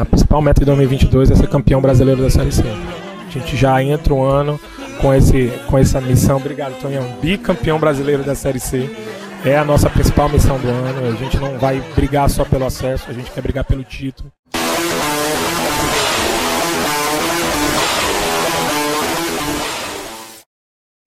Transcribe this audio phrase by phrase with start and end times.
[0.00, 2.62] A principal meta de 2022 é ser campeão brasileiro da Série C.
[2.62, 4.58] A gente já entra o ano
[4.98, 6.38] com, esse, com essa missão.
[6.38, 7.20] Obrigado, Tonhão.
[7.20, 8.88] Bicampeão brasileiro da Série C.
[9.44, 11.06] É a nossa principal missão do ano.
[11.06, 14.32] A gente não vai brigar só pelo acesso, a gente quer brigar pelo título.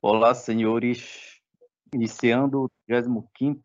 [0.04, 1.40] Olá, senhores.
[1.92, 3.60] Iniciando o 35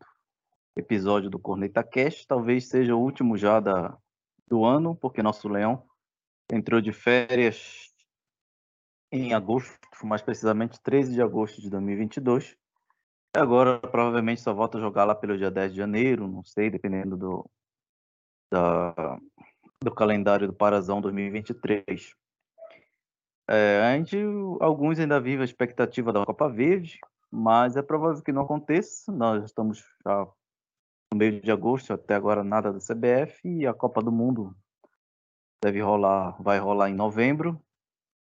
[0.75, 3.95] episódio do Corneta Cast, talvez seja o último já da,
[4.49, 5.83] do ano, porque nosso Leão
[6.51, 7.93] entrou de férias
[9.11, 12.57] em agosto, mais precisamente 13 de agosto de 2022.
[13.35, 16.69] E agora provavelmente só volta a jogar lá pelo dia 10 de janeiro, não sei,
[16.69, 17.49] dependendo do,
[18.51, 19.19] da,
[19.83, 22.15] do calendário do Parazão 2023.
[23.51, 23.99] É,
[24.59, 26.99] alguns ainda vivem a expectativa da Copa Verde,
[27.31, 29.11] mas é provável que não aconteça.
[29.11, 30.27] Nós estamos já
[31.13, 34.55] meio de agosto, até agora nada da CBF, e a Copa do Mundo
[35.63, 37.61] deve rolar, vai rolar em novembro.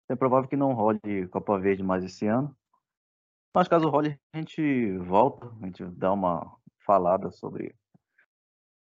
[0.10, 2.56] É provável que não role Copa Verde mais esse ano.
[3.54, 7.76] Mas caso role, a gente volta, a gente dá uma falada sobre.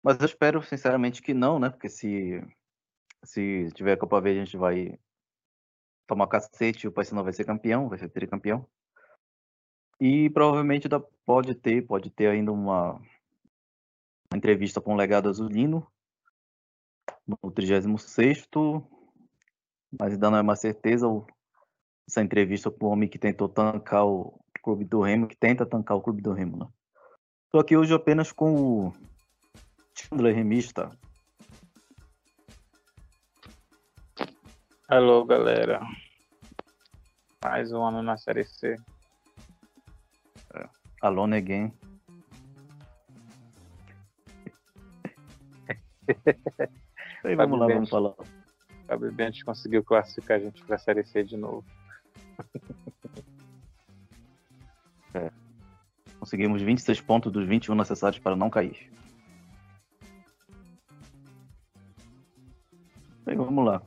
[0.02, 1.70] Mas eu espero sinceramente que não, né?
[1.70, 2.41] Porque se
[3.24, 4.98] se tiver Copa Verde, a gente vai
[6.06, 8.67] tomar cacete o Paysandu vai ser campeão, vai ser tricampeão.
[10.00, 10.89] E provavelmente
[11.24, 13.00] pode ter, pode ter ainda uma
[14.33, 15.86] uma entrevista com o Legado Azulino,
[17.27, 18.48] no 36
[20.00, 21.06] mas ainda não é uma certeza
[22.08, 25.98] essa entrevista com o homem que tentou tancar o clube do Remo, que tenta tancar
[25.98, 26.56] o clube do Remo.
[26.56, 26.66] Né?
[27.44, 28.92] Estou aqui hoje apenas com o
[29.94, 30.91] Chandler Remista.
[34.89, 35.80] Alô, galera.
[37.44, 38.77] Mais um ano na Série C.
[40.55, 40.69] É.
[41.02, 41.27] Alô,
[47.25, 48.14] Aí, vamos lá, vamos falar.
[48.86, 51.64] Fábio Bentes conseguiu classificar a gente para a Série C de novo.
[55.14, 55.30] é.
[56.18, 58.90] Conseguimos 26 pontos dos 21 necessários para não cair.
[63.27, 63.83] Aí, vamos lá.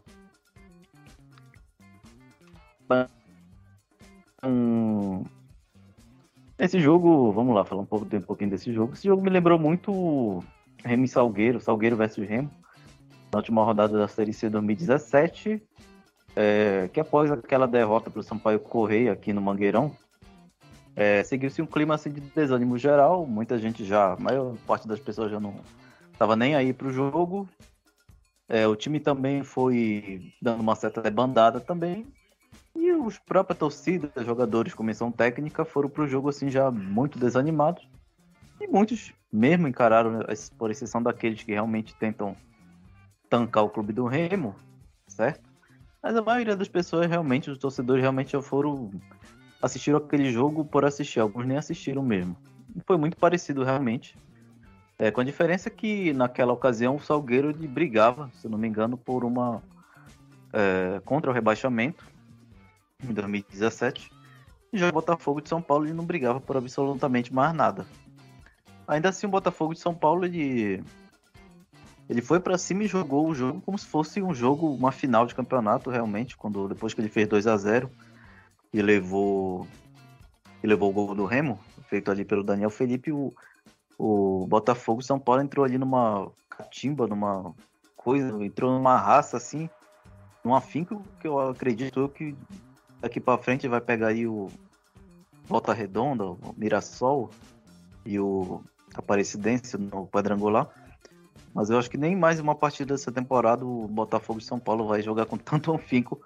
[4.43, 5.23] Um...
[6.57, 8.93] Esse jogo, vamos lá, falar um, pouco, um pouquinho desse jogo.
[8.93, 10.41] Esse jogo me lembrou muito
[10.85, 12.51] Remo e Salgueiro, Salgueiro versus Remo,
[13.33, 15.61] na última rodada da Série C 2017,
[16.35, 19.91] é, que após aquela derrota para o Sampaio Correia aqui no Mangueirão,
[20.95, 24.99] é, seguiu-se um clima assim, de desânimo geral, muita gente já, a maior parte das
[24.99, 25.55] pessoas já não
[26.13, 27.49] estava nem aí para o jogo,
[28.47, 32.05] é, o time também foi dando uma certa debandada também,
[32.75, 37.87] e os próprios torcidas, jogadores, comissão técnica foram para o jogo assim já muito desanimados,
[38.59, 40.19] e muitos mesmo encararam,
[40.57, 42.35] por exceção daqueles que realmente tentam
[43.29, 44.55] tancar o clube do Remo,
[45.07, 45.49] certo?
[46.01, 48.91] Mas a maioria das pessoas realmente, os torcedores realmente já foram
[49.61, 52.37] assistiram aquele jogo por assistir, alguns nem assistiram mesmo.
[52.85, 54.15] Foi muito parecido realmente.
[54.97, 59.25] É, com a diferença que naquela ocasião o Salgueiro brigava, se não me engano, por
[59.25, 59.61] uma
[60.53, 62.05] é, contra o rebaixamento
[63.03, 64.11] em 2017.
[64.71, 67.85] E já o Botafogo de São Paulo ele não brigava por absolutamente mais nada.
[68.87, 70.83] Ainda assim, o Botafogo de São Paulo, ele,
[72.09, 75.25] ele foi para cima e jogou o jogo como se fosse um jogo, uma final
[75.25, 77.89] de campeonato, realmente, quando depois que ele fez 2 a 0
[78.71, 79.67] e levou,
[80.63, 83.33] e levou o gol do Remo, feito ali pelo Daniel Felipe, o,
[83.97, 87.53] o Botafogo de São Paulo entrou ali numa catimba, numa
[87.95, 89.69] coisa, entrou numa raça assim,
[90.43, 92.35] numa finca que eu acredito que
[93.01, 94.49] daqui para frente vai pegar aí o
[95.45, 97.31] Volta Redonda, o Mirassol
[98.05, 98.61] e o
[98.97, 100.69] Aparecidense no quadrangular.
[101.53, 104.87] Mas eu acho que nem mais uma partida dessa temporada o Botafogo de São Paulo
[104.87, 106.21] vai jogar com tanto afinco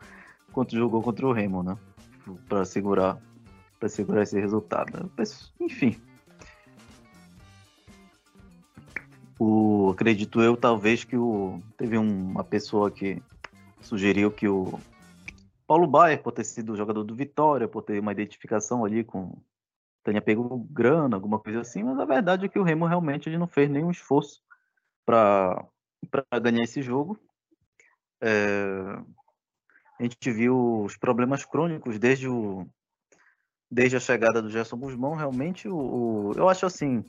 [0.52, 1.78] quanto jogou contra o Remo, né?
[2.48, 3.18] Para segurar,
[3.80, 5.12] para segurar esse resultado.
[5.16, 6.00] Mas, enfim.
[9.40, 13.22] O, acredito eu, talvez que o teve uma pessoa que
[13.82, 14.80] sugeriu que o
[15.66, 19.38] Paulo Baier, por ter sido jogador do Vitória, por ter uma identificação ali com
[20.10, 23.38] tenha pego grana, alguma coisa assim, mas a verdade é que o Remo realmente ele
[23.38, 24.42] não fez nenhum esforço
[25.06, 25.64] para
[26.42, 27.20] ganhar esse jogo.
[28.22, 29.00] É,
[30.00, 32.68] a gente viu os problemas crônicos desde, o,
[33.70, 35.16] desde a chegada do Gerson Guzmão.
[35.16, 37.04] Realmente, o, o, eu acho assim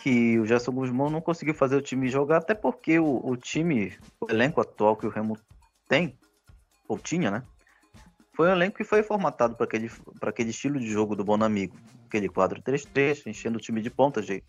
[0.00, 3.98] que o Gerson Guzmão não conseguiu fazer o time jogar, até porque o, o time,
[4.20, 5.36] o elenco atual que o Remo
[5.88, 6.18] tem,
[6.88, 7.42] ou tinha, né?
[8.40, 9.90] Foi um elenco que foi formatado para aquele,
[10.22, 11.76] aquele estilo de jogo do Bonamigo.
[12.06, 14.42] Aquele quadro 3-3, enchendo o time de pontas de,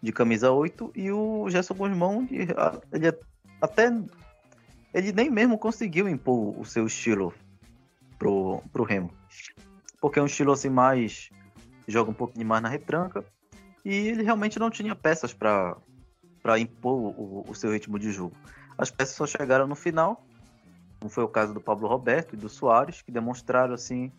[0.00, 0.92] de camisa 8.
[0.94, 3.12] E o Gerson Guzmão, ele
[3.60, 3.90] até
[4.94, 7.34] ele nem mesmo conseguiu impor o seu estilo
[8.20, 9.10] pro, pro Remo.
[10.00, 11.28] Porque é um estilo assim mais.
[11.88, 13.24] joga um pouco demais na retranca.
[13.84, 15.76] E ele realmente não tinha peças para
[16.60, 18.36] impor o, o seu ritmo de jogo.
[18.78, 20.24] As peças só chegaram no final,
[21.04, 24.10] como foi o caso do Pablo Roberto e do Soares, que demonstraram assim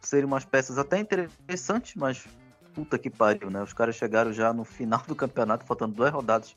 [0.00, 2.26] serem umas peças até interessantes, mas
[2.72, 3.62] puta que pariu, né?
[3.62, 6.56] Os caras chegaram já no final do campeonato, faltando duas rodadas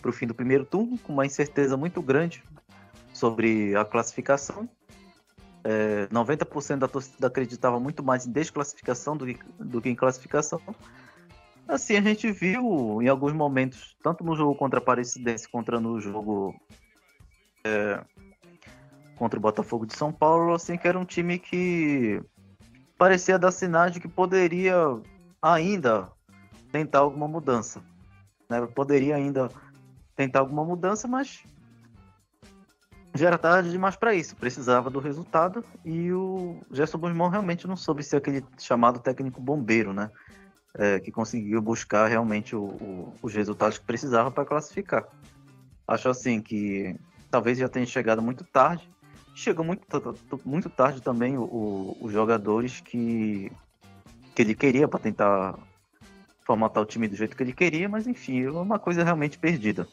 [0.00, 2.42] para o fim do primeiro turno, com uma incerteza muito grande
[3.12, 4.68] sobre a classificação.
[5.62, 10.60] É, 90% da torcida acreditava muito mais em desclassificação do que, do que em classificação.
[11.68, 16.00] Assim, a gente viu em alguns momentos, tanto no jogo contra a Aparecidense, contra no
[16.00, 16.60] jogo
[17.64, 18.02] é,
[19.22, 22.20] contra o Botafogo de São Paulo, assim, que era um time que
[22.98, 25.00] parecia dar sinais de que poderia
[25.40, 26.10] ainda
[26.72, 27.80] tentar alguma mudança.
[28.50, 28.66] Né?
[28.66, 29.48] Poderia ainda
[30.16, 31.44] tentar alguma mudança, mas
[33.14, 34.34] já era tarde demais para isso.
[34.34, 39.92] Precisava do resultado e o Gerson Busmão realmente não soube ser aquele chamado técnico bombeiro,
[39.92, 40.10] né?
[40.74, 45.06] É, que conseguiu buscar realmente o, o, os resultados que precisava para classificar.
[45.86, 46.98] Acho assim que
[47.30, 48.90] talvez já tenha chegado muito tarde.
[49.34, 49.86] Chegou muito,
[50.44, 53.50] muito tarde também o, os jogadores que,
[54.34, 55.58] que ele queria para tentar
[56.44, 59.86] formatar o time do jeito que ele queria, mas enfim, é uma coisa realmente perdida.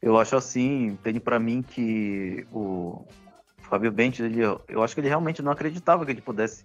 [0.00, 3.06] Eu acho assim, tem para mim que o
[3.58, 6.64] Fábio Bentes, ele, eu acho que ele realmente não acreditava que ele pudesse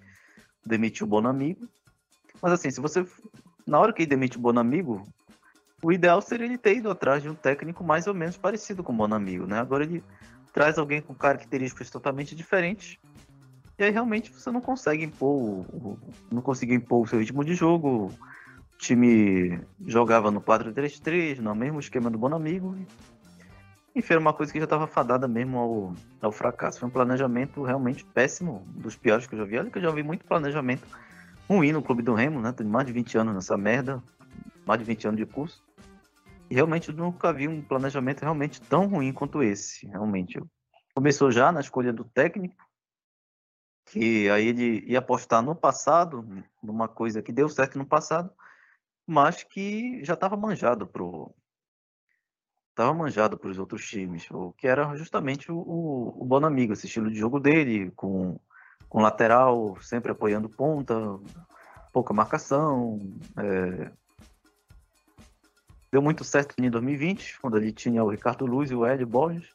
[0.66, 1.68] demitir o Bonamigo.
[2.42, 3.06] Mas assim, se você
[3.66, 5.04] na hora que ele demite o Bonamigo,
[5.84, 8.94] o ideal seria ele ter ido atrás de um técnico mais ou menos parecido com
[8.94, 9.60] o Bonamigo, né?
[9.60, 10.04] Agora ele
[10.58, 12.98] traz alguém com características totalmente diferentes.
[13.78, 15.64] E aí realmente você não consegue impor,
[16.32, 18.08] não conseguiu impor o seu ritmo de jogo.
[18.74, 22.76] O time jogava no 4-3-3, no mesmo esquema do Bonamigo.
[23.96, 25.94] Enfim, era uma coisa que já estava fadada mesmo ao,
[26.24, 26.80] ao fracasso.
[26.80, 29.60] Foi um planejamento realmente péssimo, dos piores que eu já vi.
[29.60, 30.88] Olha que eu já vi muito planejamento
[31.48, 32.52] ruim no Clube do Remo, né?
[32.52, 34.02] Tenho mais de 20 anos nessa merda,
[34.66, 35.64] mais de 20 anos de curso.
[36.50, 40.40] Realmente nunca vi um planejamento realmente tão ruim quanto esse, realmente.
[40.96, 42.56] Começou já na escolha do técnico,
[43.86, 46.28] que aí ele ia apostar no passado,
[46.62, 48.32] numa coisa que deu certo no passado,
[49.06, 51.34] mas que já estava manjado pro,
[52.78, 57.10] estava manjado para os outros times, o que era justamente o, o, o esse estilo
[57.10, 58.40] de jogo dele, com,
[58.88, 60.94] com lateral sempre apoiando ponta,
[61.92, 63.00] pouca marcação.
[63.36, 63.92] É...
[65.92, 69.48] Deu muito certo em 2020, quando ele tinha o Ricardo Luz e o Hélio Borges.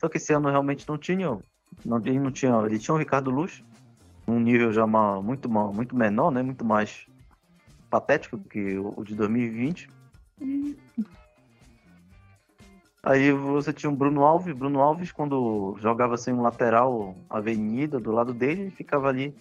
[0.00, 1.38] Só que esse ano realmente não tinha,
[1.84, 3.64] não, ele não tinha, ele tinha o Ricardo Luz,
[4.26, 7.06] um nível já muito, muito menor, né, muito mais
[7.90, 9.88] patético que o, o de 2020.
[10.40, 10.76] E
[13.02, 14.54] Aí você tinha o Bruno Alves.
[14.54, 19.34] Bruno Alves, quando jogava sem um lateral avenida do lado dele, ele ficava ali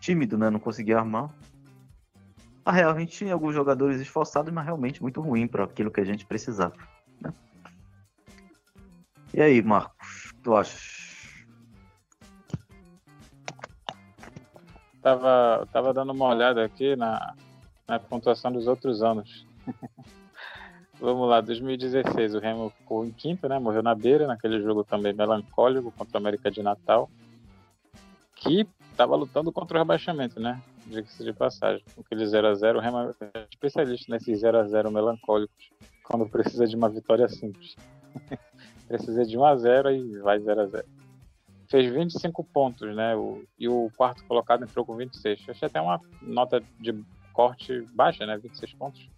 [0.00, 0.48] tímido, né?
[0.48, 1.28] Não conseguia armar.
[2.64, 6.00] A real, a gente tinha alguns jogadores esforçados, mas realmente muito ruim para aquilo que
[6.00, 6.74] a gente precisava.
[7.20, 7.30] Né?
[9.34, 11.04] E aí, Marcos, tu achas?
[15.02, 17.34] Tava, tava dando uma olhada aqui na,
[17.86, 19.46] na pontuação dos outros anos.
[20.98, 23.58] Vamos lá, 2016, o Remo ficou em quinto, né?
[23.58, 27.10] Morreu na beira, naquele jogo também melancólico contra o América de Natal,
[28.36, 30.62] que estava lutando contra o rebaixamento, né?
[30.86, 31.84] Diga-se de passagem.
[31.98, 35.70] Aquele 0x0, o Remo é especialista nesses 0x0 melancólicos,
[36.02, 37.76] quando precisa de uma vitória simples.
[38.86, 40.84] precisa de 1x0 e vai 0x0.
[41.68, 43.16] Fez 25 pontos, né?
[43.16, 45.46] O, e o quarto colocado entrou com 26.
[45.48, 46.94] Achei até uma nota de
[47.32, 48.36] corte baixa, né?
[48.36, 49.08] 26 pontos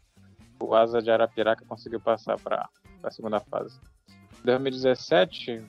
[0.60, 2.68] o Asa de Arapiraca conseguiu passar para
[3.02, 3.78] a segunda fase.
[4.40, 5.62] Em 2017,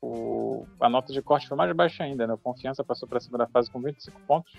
[0.00, 2.34] o, a nota de corte foi mais baixa ainda, né?
[2.34, 4.52] O Confiança passou para a segunda fase com 25 pontos.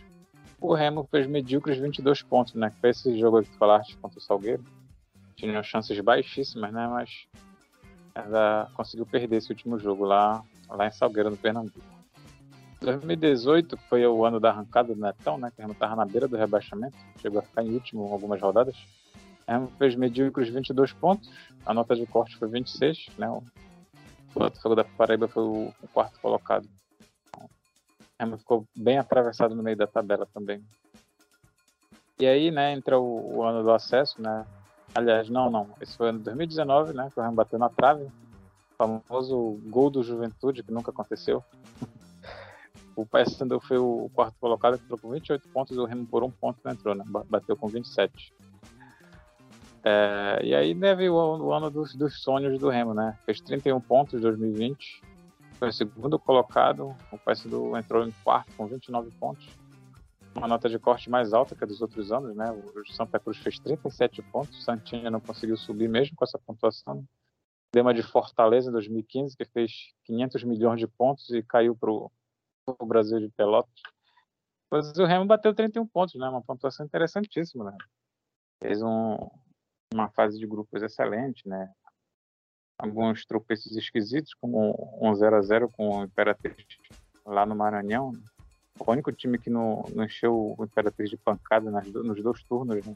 [0.61, 2.71] O Remo fez medíocres 22 pontos, né?
[2.79, 4.63] Foi esse jogo que tu falaste contra o Salgueiro.
[5.35, 6.87] Tinha chances baixíssimas, né?
[6.87, 7.25] Mas
[8.13, 11.81] ela conseguiu perder esse último jogo lá, lá em Salgueiro, no Pernambuco.
[12.79, 15.49] 2018, que foi o ano da arrancada do Netão, né?
[15.49, 18.77] Que o Remo estava na beira do rebaixamento, chegou a ficar em último algumas rodadas.
[19.47, 21.31] Remo fez medíocres 22 pontos,
[21.65, 23.27] a nota de corte foi 26, né?
[23.27, 23.43] O
[24.35, 26.69] Botafogo da Paraíba foi o, o quarto colocado.
[28.21, 30.63] Remo ficou bem atravessado no meio da tabela também.
[32.19, 34.45] E aí, né, entra o, o, ano do acesso, né?
[34.93, 35.69] Aliás, não, não.
[35.81, 37.09] Esse foi o ano de 2019, né?
[37.11, 38.03] Que o Remo bateu na trave.
[38.03, 41.43] O famoso gol do Juventude, que nunca aconteceu.
[42.95, 45.77] o Paysandu foi o quarto colocado, que entrou com 28 pontos.
[45.77, 47.03] O Remo por um ponto não entrou, né?
[47.27, 48.31] Bateu com 27.
[49.83, 53.17] É, e aí deve o, o ano dos, dos, sonhos do Remo, né?
[53.25, 55.01] Fez 31 pontos em 2020,
[55.61, 59.47] foi o segundo colocado, o Paysandu entrou em quarto com 29 pontos,
[60.35, 62.51] uma nota de corte mais alta que a dos outros anos, né?
[62.51, 67.05] O Santa Cruz fez 37 pontos, o Santinha não conseguiu subir mesmo com essa pontuação.
[67.71, 71.91] Deu uma de Fortaleza em 2015, que fez 500 milhões de pontos e caiu para
[71.91, 72.11] o
[72.83, 73.81] Brasil de Pelotas.
[74.71, 76.27] Mas o Remo bateu 31 pontos, né?
[76.27, 77.77] Uma pontuação interessantíssima, né?
[78.63, 79.15] Fez um,
[79.93, 81.71] uma fase de grupos excelente, né?
[82.81, 86.55] Alguns tropeços esquisitos, como um 0 a 0 com o Imperatriz
[87.23, 88.11] lá no Maranhão.
[88.79, 92.83] O único time que não, não encheu o Imperatriz de pancada nas, nos dois turnos,
[92.83, 92.95] né?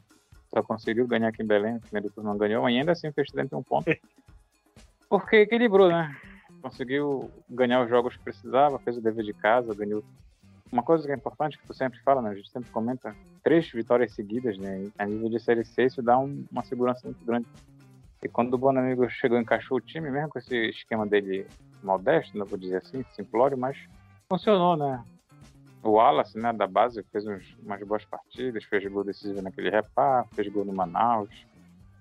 [0.52, 3.30] Só conseguiu ganhar aqui em Belém, no primeiro turno não ganhou, e ainda assim fez
[3.30, 3.94] 31 pontos.
[5.08, 6.16] Porque equilibrou, né?
[6.60, 10.02] Conseguiu ganhar os jogos que precisava, fez o dever de casa, ganhou
[10.72, 12.30] uma coisa que é importante, que tu sempre fala, né?
[12.30, 14.90] A gente sempre comenta, três vitórias seguidas, né?
[14.98, 17.46] A nível de Série C, isso dá um, uma segurança muito grande.
[18.26, 21.46] E quando o Bonamigo chegou e encaixou o time, mesmo com esse esquema dele
[21.80, 23.78] modesto, não vou dizer assim, simplório, mas
[24.28, 25.04] funcionou, né?
[25.80, 30.26] O Wallace, né, da base, fez uns, umas boas partidas, fez gol decisivo naquele repá,
[30.34, 31.30] fez gol no Manaus.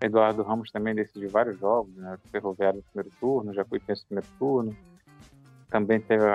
[0.01, 2.17] Eduardo Ramos também decidiu vários jogos, né?
[2.32, 3.53] Ferroviário no primeiro turno,
[3.86, 4.77] penso no primeiro turno.
[5.70, 6.25] Também teve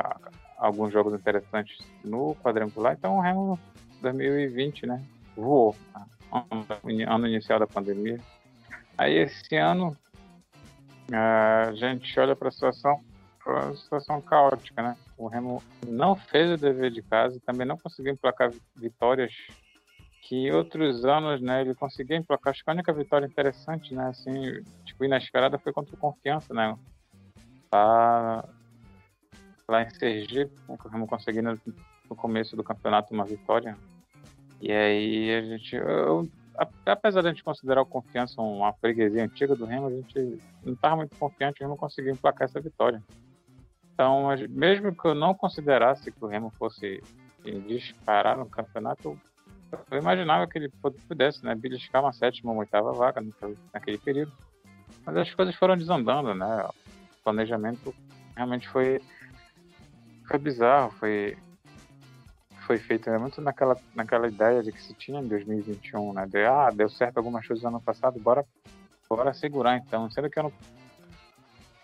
[0.57, 2.95] alguns jogos interessantes no quadrangular.
[2.97, 3.59] Então o Remo
[4.01, 5.05] 2020, né?
[5.37, 5.75] Voou.
[7.09, 8.21] Ano inicial da pandemia.
[8.97, 9.97] Aí esse ano
[11.13, 13.01] a gente olha para a situação,
[13.47, 14.97] uma situação caótica, né?
[15.17, 19.33] O Remo não fez o dever de casa, também não conseguiu emplacar vitórias
[20.23, 22.53] que outros anos, né, ele conseguia emplacar.
[22.53, 26.79] Acho que a única vitória interessante, né, assim, tipo, inesperada foi contra o Confiança, né?
[27.69, 28.45] Tá
[29.67, 33.77] lá em Sergipe, né, o Remo conseguiu no, começo do campeonato uma vitória.
[34.61, 36.29] E aí a gente, eu,
[36.87, 40.75] apesar de a gente considerar o Confiança uma freguesia antiga do Remo, a gente não
[40.75, 43.03] estava muito confiante, o Remo conseguiu emplacar essa vitória.
[43.93, 47.03] Então, mesmo que eu não considerasse que o Remo fosse
[47.67, 49.19] disparar no campeonato,
[49.91, 50.69] eu imaginava que ele
[51.09, 53.23] pudesse né, beliscar uma sétima ou oitava vaga
[53.73, 54.33] naquele período.
[55.05, 56.65] Mas as coisas foram desandando, né?
[56.65, 57.95] O planejamento
[58.35, 59.01] realmente foi
[60.27, 61.37] foi bizarro, foi
[62.71, 66.25] foi feito né, muito naquela naquela ideia de que se tinha em 2021, né?
[66.25, 68.47] De ah, deu certo algumas coisas no ano passado, bora
[69.09, 70.09] bora segurar então.
[70.09, 70.53] Sendo que ano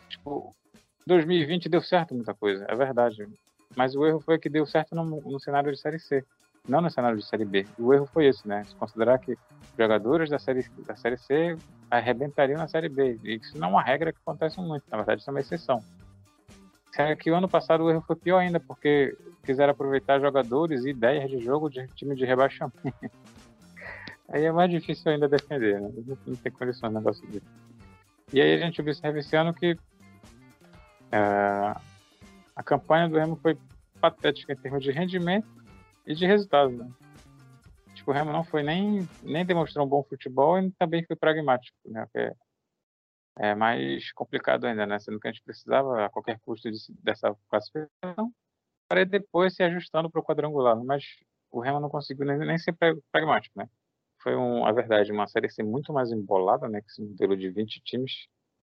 [0.09, 0.55] tipo
[1.05, 3.27] 2020 deu certo muita coisa, é verdade.
[3.75, 6.25] Mas o erro foi que deu certo no, no cenário de série C,
[6.69, 7.67] não no cenário de série B.
[7.77, 8.63] O erro foi esse, né?
[8.63, 9.37] Se considerar que
[9.77, 11.59] jogadores da série da série C
[11.91, 13.19] arrebentariam na série B.
[13.25, 15.83] E isso não é uma regra que acontece muito, na verdade, isso é uma exceção.
[16.97, 20.91] Sendo que o ano passado o erro foi pior ainda, porque quiseram aproveitar jogadores e
[20.91, 22.79] ideias de jogo de time de rebaixamento.
[24.31, 25.91] aí é mais difícil ainda defender, né?
[26.27, 27.47] Não tem condições de negócio desse.
[28.33, 31.79] E aí a gente observa esse ano que uh,
[32.57, 33.59] a campanha do Remo foi
[34.01, 35.47] patética em termos de rendimento
[36.07, 36.89] e de resultado, né?
[37.95, 41.77] Tipo, o Remo não foi nem, nem demonstrou um bom futebol e também foi pragmático,
[41.85, 42.07] né?
[42.11, 42.35] Porque
[43.39, 44.99] é mais complicado ainda, né?
[44.99, 48.33] Sendo que a gente precisava a qualquer custo de, dessa classificação
[48.89, 50.77] para depois se ajustando para o quadrangular.
[50.83, 51.05] Mas
[51.51, 52.75] o Remo não conseguiu nem, nem ser
[53.13, 53.69] pragmático, né?
[54.23, 56.81] Foi, um, a verdade, uma série C muito mais embolada, né?
[56.81, 58.27] Que esse modelo de 20 times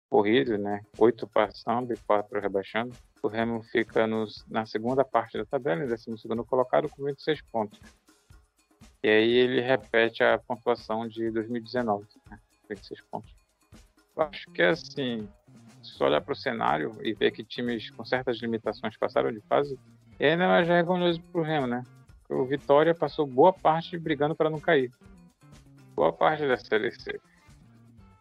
[0.09, 0.81] corridos, né?
[0.97, 2.95] Oito passando e quatro rebaixando.
[3.21, 7.41] O Remo fica nos, na segunda parte da tabela, em décimo segundo colocado, com 26
[7.51, 7.79] pontos.
[9.03, 12.39] E aí ele repete a pontuação de 2019, né?
[12.67, 13.44] 26 pontos.
[14.17, 15.27] Acho que é assim,
[15.83, 19.77] se olhar para o cenário e ver que times com certas limitações passaram de fase,
[20.19, 21.83] é ainda mais vergonhoso para o Remo, né?
[22.29, 24.91] O Vitória passou boa parte brigando para não cair.
[25.95, 27.19] Boa parte da Série C.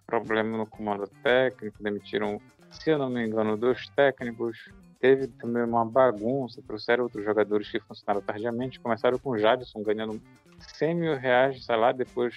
[0.07, 4.69] Problema no comando técnico, demitiram, se eu não me engano, dois técnicos.
[5.01, 8.81] Teve também uma bagunça, trouxeram outros jogadores que funcionaram tardiamente.
[8.81, 10.21] Começaram com o Jadson ganhando
[10.59, 12.35] 100 mil reais de salário, depois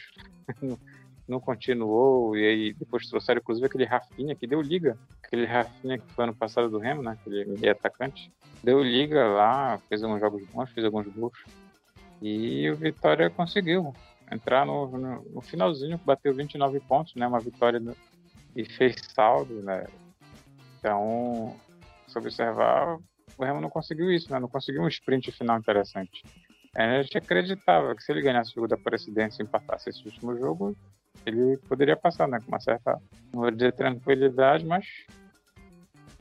[1.28, 6.14] não continuou, e aí depois trouxeram inclusive aquele Rafinha que deu liga, aquele Rafinha que
[6.14, 8.32] foi ano passado do Remo, né, aquele meio atacante,
[8.64, 11.38] deu liga lá, fez alguns jogos bons, fez alguns gols,
[12.22, 13.94] e o Vitória conseguiu
[14.32, 17.82] entrar no, no, no finalzinho, bateu 29 pontos, né, uma vitória
[18.56, 19.86] e fez saldo, né,
[20.80, 21.56] então,
[22.08, 22.98] se observar,
[23.38, 26.24] o Remo não conseguiu isso, né, não conseguiu um sprint final interessante.
[26.76, 30.38] A gente acreditava que se ele ganhasse o jogo da presidência e empatasse esse último
[30.38, 30.78] jogo,
[31.28, 32.40] ele poderia passar, né?
[32.40, 33.02] Com uma certa,
[33.34, 34.86] não vou dizer tranquilidade, mas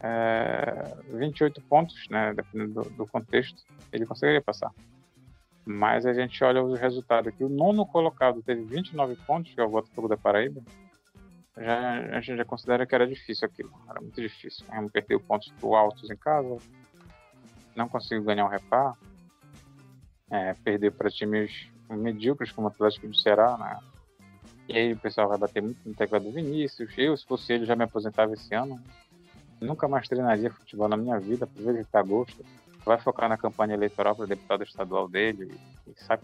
[0.00, 2.34] é, 28 pontos, né?
[2.34, 4.72] Dependendo do, do, contexto, ele conseguiria passar.
[5.64, 7.44] Mas a gente olha os resultados aqui.
[7.44, 10.60] O nono colocado teve 29 pontos, que é o Botafogo da Paraíba.
[11.56, 13.72] já, a gente já considera que era difícil aquilo.
[13.88, 14.66] Era muito difícil.
[14.68, 16.56] O Remo perdeu pontos altos em casa,
[17.76, 18.96] não conseguiu ganhar o repar,
[20.30, 23.78] é, perdeu para times medíocres como o Atlético do Ceará, né?
[24.68, 26.90] E aí o pessoal vai bater muito no teclado do Vinícius.
[26.96, 28.80] Eu, se fosse ele, já me aposentava esse ano.
[29.60, 32.44] Nunca mais treinaria futebol na minha vida, por visitar gosto.
[32.84, 35.52] Vai focar na campanha eleitoral para deputado estadual dele
[35.86, 36.22] e, e sabe,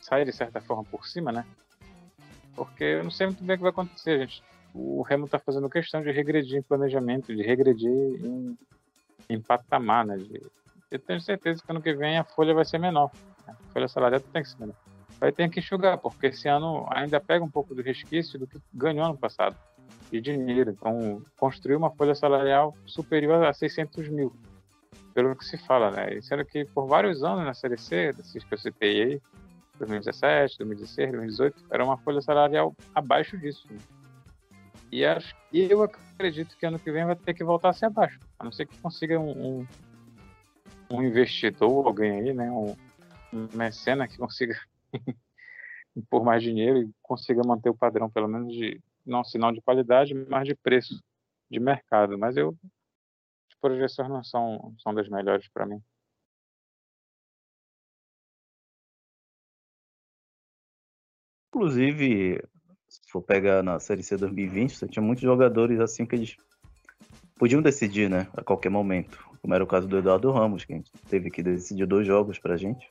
[0.00, 1.44] sai de certa forma por cima, né?
[2.54, 4.42] Porque eu não sei muito bem o que vai acontecer, gente.
[4.74, 8.58] O Remo está fazendo questão de regredir em planejamento, de regredir em,
[9.28, 10.16] em patamar, né?
[10.16, 10.42] De,
[10.90, 13.10] eu tenho certeza que ano que vem a folha vai ser menor.
[13.46, 13.54] Né?
[13.58, 14.76] A folha salarial tem que ser menor.
[15.20, 18.58] Vai ter que enxugar, porque esse ano ainda pega um pouco do resquício do que
[18.72, 19.56] ganhou ano passado
[20.10, 20.70] de dinheiro.
[20.70, 24.32] Então, construir uma folha salarial superior a 600 mil,
[25.12, 26.14] pelo que se fala, né?
[26.14, 29.22] E sendo que por vários anos na Série C, desses que eu citei aí,
[29.78, 33.66] 2017, 2016, 2018, era uma folha salarial abaixo disso.
[33.70, 33.78] Né?
[34.90, 38.18] E, acho, eu acredito que ano que vem vai ter que voltar a ser abaixo,
[38.38, 39.66] a não ser que consiga um, um,
[40.90, 42.50] um investidor, alguém aí, né?
[42.50, 42.74] Um,
[43.32, 44.58] um mecena que consiga
[46.10, 50.14] por mais dinheiro e consiga manter o padrão, pelo menos de, não sinal de qualidade,
[50.14, 51.02] mas de preço
[51.50, 52.18] de mercado.
[52.18, 52.56] Mas eu,
[53.50, 55.82] as projeções não são, são das melhores para mim.
[61.48, 62.42] Inclusive,
[62.88, 66.36] se for pegar na Série C 2020, você tinha muitos jogadores assim que eles
[67.38, 69.18] podiam decidir, né, a qualquer momento.
[69.40, 72.38] Como era o caso do Eduardo Ramos, que a gente teve que decidir dois jogos
[72.38, 72.90] pra gente.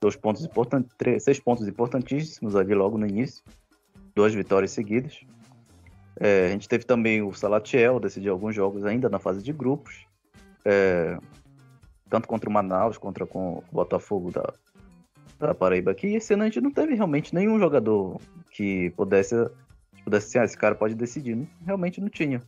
[0.00, 3.42] Dois pontos importantes, três, seis pontos importantíssimos ali logo no início.
[4.14, 5.20] Duas vitórias seguidas.
[6.18, 10.06] É, a gente teve também o Salatiel decidir alguns jogos ainda na fase de grupos,
[10.64, 11.18] é,
[12.08, 14.52] tanto contra o Manaus contra com o Botafogo da,
[15.38, 16.08] da Paraíba aqui.
[16.08, 19.34] E esse ano a gente não teve realmente nenhum jogador que pudesse,
[20.04, 21.34] pudesse ah, esse cara pode decidir.
[21.34, 22.42] Não, realmente não tinha.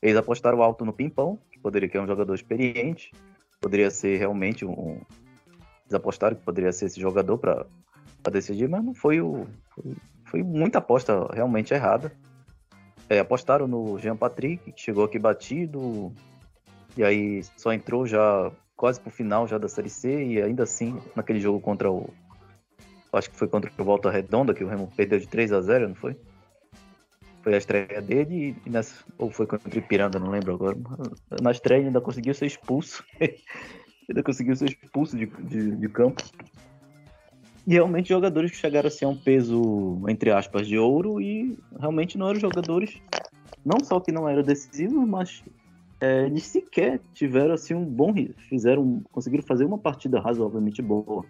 [0.00, 3.10] Eles apostaram alto no Pimpão, que poderia ser um jogador experiente,
[3.60, 5.00] poderia ser realmente um.
[5.86, 7.66] Eles apostaram que poderia ser esse jogador para
[8.30, 9.46] decidir, mas não foi o.
[9.70, 12.12] Foi, foi muita aposta realmente errada.
[13.08, 16.12] É, apostaram no Jean Patrick, que chegou aqui batido,
[16.96, 20.98] e aí só entrou já quase pro final já da Série C, e ainda assim,
[21.14, 22.12] naquele jogo contra o.
[23.12, 25.88] Acho que foi contra o Volta Redonda, que o Remo perdeu de 3 a 0
[25.88, 26.16] não foi?
[27.42, 30.76] Foi a estreia dele, e nessa, ou foi contra o Ipiranga, não lembro agora.
[31.40, 33.04] Na estreia ainda conseguiu ser expulso.
[34.08, 36.22] ainda conseguiu ser expulso de, de, de campo.
[37.66, 42.16] E realmente jogadores que chegaram a ser um peso, entre aspas, de ouro e realmente
[42.16, 42.96] não eram jogadores,
[43.64, 45.42] não só que não eram decisivos, mas
[46.00, 48.14] é, eles sequer tiveram assim um bom,
[48.48, 51.24] fizeram, conseguiram fazer uma partida razoavelmente boa.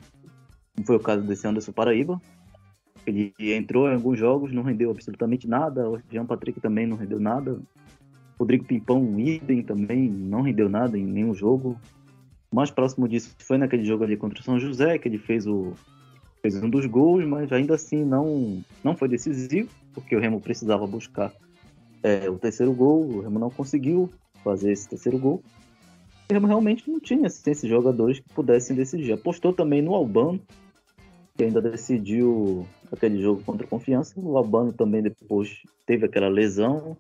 [0.76, 2.20] Não foi o caso desse Anderson Paraíba.
[3.06, 5.88] Ele entrou em alguns jogos, não rendeu absolutamente nada.
[5.88, 7.58] O Jean Patrick também não rendeu nada.
[8.38, 11.80] Rodrigo Pimpão, idem também, não rendeu nada em nenhum jogo.
[12.50, 15.46] O mais próximo disso foi naquele jogo ali contra o São José, que ele fez
[15.46, 15.74] o,
[16.40, 20.86] fez um dos gols, mas ainda assim não, não foi decisivo, porque o Remo precisava
[20.86, 21.32] buscar
[22.02, 24.10] é, o terceiro gol, o Remo não conseguiu
[24.44, 25.42] fazer esse terceiro gol.
[26.28, 29.12] O Remo realmente não tinha assim, esses jogadores que pudessem decidir.
[29.12, 30.40] Apostou também no Albano,
[31.36, 34.14] que ainda decidiu aquele jogo contra a Confiança.
[34.16, 36.96] O Albano também depois teve aquela lesão.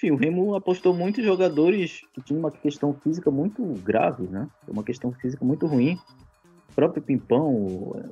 [0.00, 4.48] Enfim, o Remo apostou muito em jogadores que tinham uma questão física muito grave, né?
[4.66, 5.98] Uma questão física muito ruim
[6.70, 7.52] o próprio Pimpão,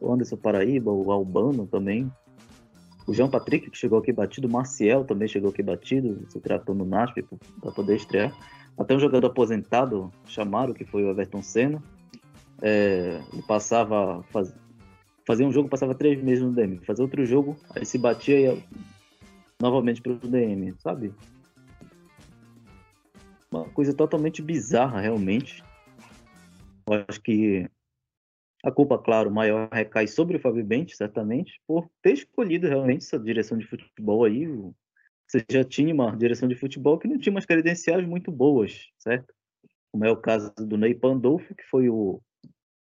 [0.01, 2.11] o Anderson Paraíba, o Albano também.
[3.07, 6.79] O João Patrick, que chegou aqui batido, o Marcial também chegou aqui batido, se tratando
[6.79, 7.25] no NASP
[7.61, 8.37] para poder estrear.
[8.77, 11.83] Até um jogador aposentado, chamaram, que foi o Everton Senna.
[12.61, 14.53] É, ele passava, faz,
[15.27, 16.79] fazia um jogo, passava três meses no DM.
[16.85, 18.63] Fazia outro jogo, aí se batia e ia
[19.61, 21.15] novamente para o DM, sabe?
[23.51, 25.63] Uma coisa totalmente bizarra, realmente.
[26.87, 27.69] Eu acho que
[28.65, 33.19] a culpa, claro, maior recai sobre o Fábio Bente, certamente, por ter escolhido realmente essa
[33.19, 34.47] direção de futebol aí.
[35.27, 39.33] Você já tinha uma direção de futebol que não tinha umas credenciais muito boas, certo?
[39.93, 42.21] Como é o caso do Ney Pandolfo, que foi o,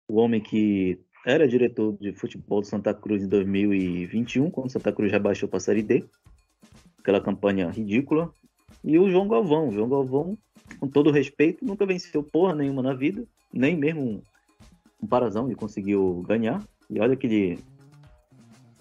[0.08, 5.12] o homem que era diretor de futebol do Santa Cruz em 2021, quando Santa Cruz
[5.12, 6.04] rebaixou para a Série D.
[7.00, 8.32] Aquela campanha ridícula.
[8.84, 9.70] E o João Galvão.
[9.70, 10.38] O João Galvão,
[10.82, 14.24] com todo respeito, nunca venceu porra nenhuma na vida, nem mesmo
[15.00, 16.60] um parazão ele conseguiu ganhar.
[16.90, 17.60] E olha que ele,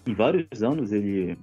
[0.07, 1.37] em vários anos, ele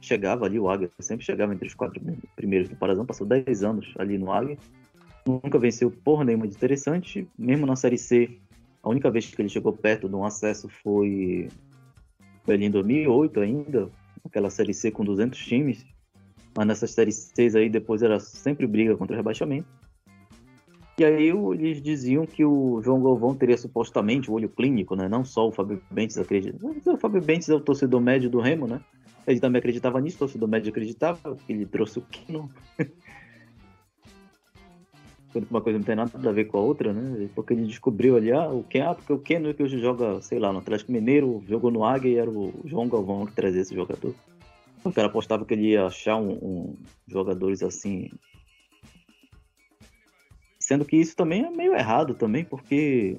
[0.00, 2.00] chegava ali, o Águia sempre chegava entre os quatro
[2.36, 4.56] primeiros do Parazão, passou 10 anos ali no Águia,
[5.26, 8.38] nunca venceu porra nenhuma de interessante, mesmo na Série C,
[8.80, 11.48] a única vez que ele chegou perto de um acesso foi,
[12.44, 13.90] foi ali em 2008 ainda,
[14.24, 15.84] aquela Série C com 200 times,
[16.56, 19.66] mas nessas séries 6 aí depois era sempre briga contra o rebaixamento.
[20.98, 25.08] E aí eles diziam que o João Galvão teria supostamente o olho clínico, né?
[25.08, 26.58] Não só o Fábio Bentes acredita.
[26.66, 28.80] O Fábio Bentes é o torcedor médio do Remo, né?
[29.26, 32.50] Ele também acreditava nisso, o torcedor médio acreditava, que ele trouxe o Kino.
[35.50, 37.28] uma coisa não tem nada a ver com a outra, né?
[37.34, 40.20] Porque ele descobriu ali, ah, o Ken, ah, porque o Ken é que hoje joga,
[40.22, 43.62] sei lá, no Atlético Mineiro, jogou no Águia e era o João Galvão que trazia
[43.62, 44.14] esse jogador.
[44.84, 48.10] O cara apostava que ele ia achar um, um jogadores assim.
[50.68, 53.16] Sendo que isso também é meio errado também, porque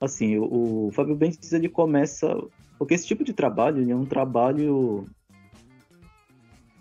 [0.00, 2.36] assim, o, o Fábio Bentes ele começa.
[2.76, 5.04] Porque esse tipo de trabalho é um trabalho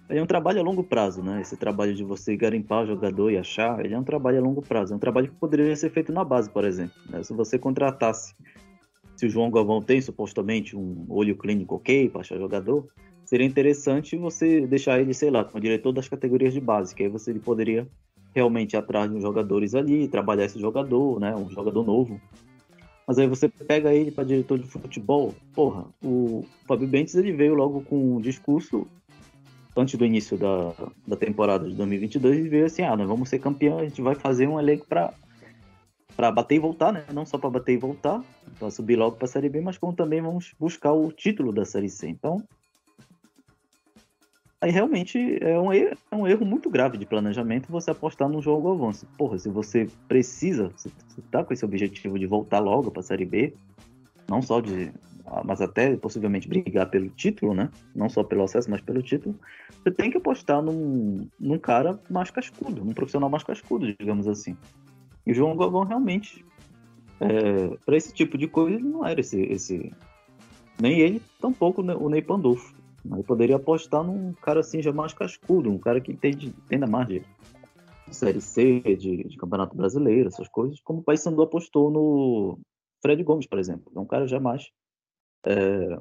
[0.10, 1.42] ele é um trabalho a longo prazo, né?
[1.42, 4.64] Esse trabalho de você garimpar o jogador e achar, ele é um trabalho a longo
[4.64, 4.94] prazo.
[4.94, 7.00] É um trabalho que poderia ser feito na base, por exemplo.
[7.12, 7.22] Né?
[7.22, 8.34] Se você contratasse,
[9.16, 12.88] se o João Galvão tem supostamente um olho clínico ok para achar jogador,
[13.26, 17.04] seria interessante você deixar ele, sei lá, com o diretor das categorias de base, que
[17.04, 17.88] aí você poderia
[18.38, 21.36] realmente ir atrás de uns jogadores ali, trabalhar esse jogador, né?
[21.36, 22.22] Um jogador novo.
[23.08, 27.56] Mas aí você pega ele para diretor de futebol, porra, o Fábio Bentes ele veio
[27.56, 28.86] logo com um discurso
[29.76, 30.74] antes do início da,
[31.08, 34.14] da temporada de 2022 e veio assim, ah, nós vamos ser campeão, a gente vai
[34.14, 35.14] fazer um elenco para
[36.16, 37.06] para bater e voltar, né?
[37.14, 38.24] Não só para bater e voltar,
[38.58, 41.64] para subir logo para a Série B, mas como também vamos buscar o título da
[41.64, 42.10] Série C.
[42.10, 42.44] Então,
[44.62, 48.42] aí realmente é um erro, é um erro muito grave de planejamento você apostar num
[48.42, 49.08] jogo avanço.
[49.18, 53.04] Porra, se você precisa, se você tá com esse objetivo de voltar logo para a
[53.04, 53.54] Série B,
[54.28, 54.92] não só de
[55.44, 57.70] mas até possivelmente brigar pelo título, né?
[57.94, 59.38] Não só pelo acesso, mas pelo título,
[59.84, 64.56] você tem que apostar num, num cara mais cascudo, num profissional mais cascudo, digamos assim.
[65.26, 66.46] E o João Galvão realmente,
[67.20, 69.92] é, para esse tipo de coisa, ele não era esse, esse.
[70.80, 72.74] Nem ele, tampouco o Ney Pandolfo.
[73.06, 77.08] Ele poderia apostar num cara assim já mais cascudo, um cara que entende, entenda mais
[77.08, 77.24] de
[78.12, 82.60] Série C, de, de Campeonato Brasileiro, essas coisas, como o Paysandu apostou no
[83.02, 83.92] Fred Gomes, por exemplo.
[83.96, 84.72] É um cara já mais
[85.46, 85.98] é,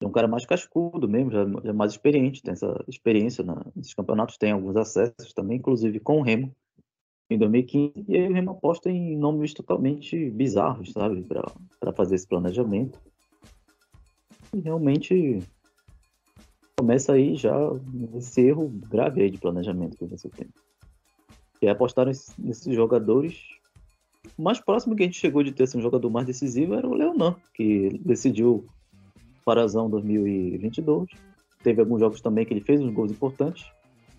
[0.00, 3.92] é um cara mais cascudo mesmo, já, já mais experiente, tem essa experiência na, nesses
[3.92, 6.54] campeonatos, tem alguns acessos também, inclusive com o Remo
[7.28, 11.24] em 2015, e aí o Remo aposta em nomes totalmente bizarros, sabe,
[11.78, 12.98] para fazer esse planejamento.
[14.54, 15.42] E realmente
[16.76, 17.54] começa aí já
[18.16, 20.48] esse erro grave aí de planejamento que você tem.
[21.62, 23.60] E apostar nesses jogadores
[24.36, 26.86] o mais próximo que a gente chegou de ter assim, um jogador mais decisivo era
[26.86, 28.66] o Leonan, que decidiu
[29.44, 31.08] Parazão 2022.
[31.62, 33.66] Teve alguns jogos também que ele fez uns gols importantes.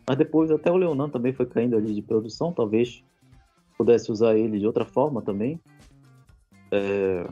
[0.08, 2.52] Mas depois até o Leonan também foi caindo ali de produção.
[2.52, 3.04] Talvez
[3.78, 5.60] pudesse usar ele de outra forma também.
[6.72, 7.28] É,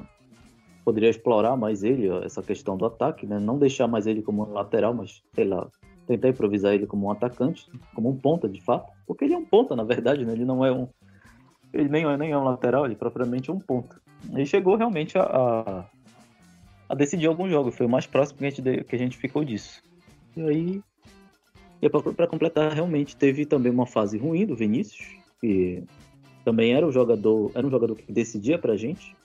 [0.84, 3.40] poderia explorar mais ele, essa questão do ataque, né?
[3.40, 5.68] Não deixar mais ele como um lateral, mas, sei lá,
[6.08, 8.92] tentar improvisar ele como um atacante, como um ponta de fato.
[9.06, 10.34] Porque ele é um ponta, na verdade, né?
[10.34, 10.88] Ele não é um,
[11.74, 14.02] ele nem, é, nem é um lateral, ele propriamente é um ponto.
[14.32, 15.86] Ele chegou realmente a, a,
[16.90, 19.44] a decidir algum jogo, foi o mais próximo que a gente, que a gente ficou
[19.44, 19.82] disso.
[20.36, 20.82] E aí,
[22.16, 25.84] para completar, realmente teve também uma fase ruim do Vinícius, que
[26.44, 29.16] também era o jogador, era um jogador que decidia pra gente.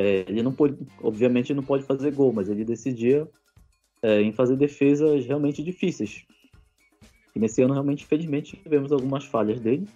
[0.00, 3.28] É, ele não pode, obviamente não pode fazer gol, mas ele decidia
[4.02, 6.24] é, em fazer defesas realmente difíceis.
[7.34, 9.86] E nesse ano realmente, infelizmente, tivemos algumas falhas dele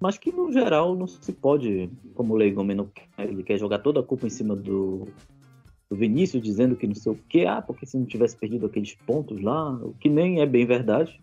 [0.00, 4.02] mas que no geral não se pode, como o Leigomeno ele quer jogar toda a
[4.02, 5.06] culpa em cima do,
[5.90, 8.94] do Vinícius, dizendo que não sei o que, ah, porque se não tivesse perdido aqueles
[8.94, 11.20] pontos lá, o que nem é bem verdade.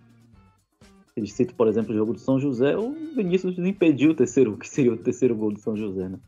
[1.16, 4.70] Ele cita, por exemplo, o jogo do São José, o Vinícius impediu o terceiro, que
[4.70, 6.20] seria o terceiro gol do São José, né?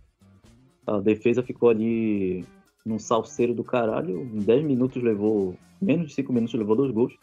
[0.90, 2.44] A defesa ficou ali
[2.84, 7.16] num salseiro do caralho, em 10 minutos levou, menos de 5 minutos levou dois gols.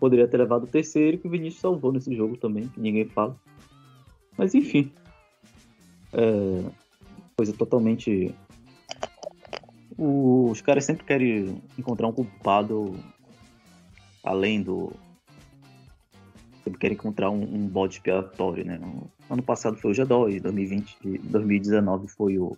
[0.00, 3.36] Poderia ter levado o terceiro que o Vinícius salvou nesse jogo também, que ninguém fala.
[4.36, 4.90] Mas enfim.
[6.12, 6.64] É,
[7.36, 8.34] coisa totalmente.
[9.96, 12.96] os caras sempre querem encontrar um culpado
[14.24, 14.92] além do.
[16.64, 18.78] Sempre querem encontrar um, um bode expiatório, né?
[18.78, 22.56] No, ano passado foi o G2, 2020, 2019 foi o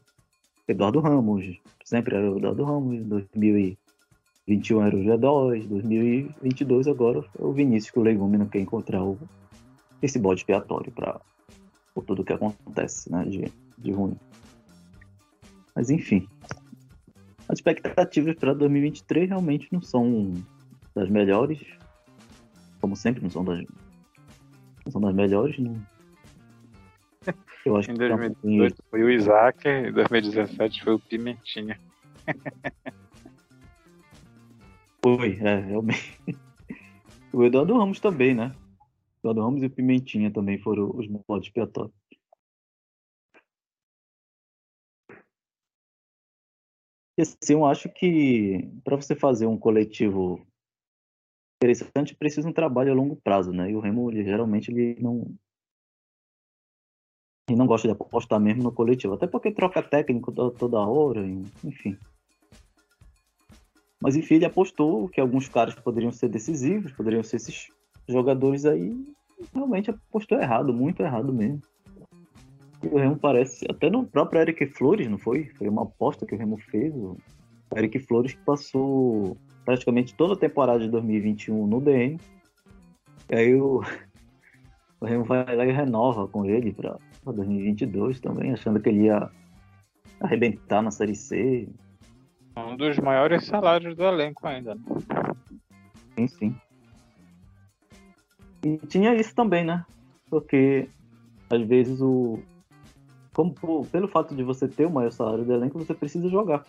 [0.67, 7.53] Eduardo Ramos, sempre era o Eduardo Ramos, 2021 era o G2, 2022 agora é o
[7.53, 9.19] Vinícius que o Legume não quer encontrar o,
[10.01, 11.21] esse bode expiatório para
[12.07, 14.17] tudo que acontece, né, de, de ruim.
[15.77, 16.27] Mas enfim,
[17.49, 20.33] as expectativas para 2023 realmente não são
[20.95, 21.61] das melhores,
[22.81, 23.61] como sempre, não são das,
[24.85, 25.59] não são das melhores.
[25.59, 25.94] Não.
[27.65, 31.81] Eu acho em 2018 que foi o Isaac, em 2017 foi o Pimentinha.
[35.03, 36.19] Foi, é, realmente.
[37.33, 38.55] O Eduardo Ramos também, né?
[39.23, 41.95] O Eduardo Ramos e o Pimentinha também foram os modos expiatórios.
[47.17, 50.45] E assim, eu acho que para você fazer um coletivo
[51.57, 53.71] interessante, precisa um trabalho a longo prazo, né?
[53.71, 55.35] E o Remo, ele, geralmente, ele não,
[57.49, 59.15] e não gosta de apostar mesmo no coletivo.
[59.15, 61.27] Até porque troca técnico toda hora,
[61.63, 61.97] enfim.
[64.01, 67.69] Mas enfim, ele apostou que alguns caras poderiam ser decisivos, poderiam ser esses
[68.09, 68.95] jogadores aí.
[69.55, 71.61] Realmente apostou errado, muito errado mesmo.
[72.83, 75.47] E o Remo parece, até no próprio Eric Flores, não foi?
[75.57, 76.95] Foi uma aposta que o Remo fez.
[76.95, 77.17] O
[77.75, 82.19] Eric Flores que passou praticamente toda a temporada de 2021 no DM.
[83.31, 83.83] E aí o,
[85.01, 86.99] o Remo vai lá e renova com ele para
[87.33, 89.31] 2022 também, achando que ele ia
[90.21, 91.69] arrebentar na Série C.
[92.57, 94.83] Um dos maiores salários do elenco ainda, né?
[96.15, 96.57] Sim, sim.
[98.65, 99.85] E tinha isso também, né?
[100.31, 100.89] Porque
[101.51, 102.39] às vezes o.
[103.35, 106.65] Como pelo fato de você ter o maior salário do elenco, você precisa jogar.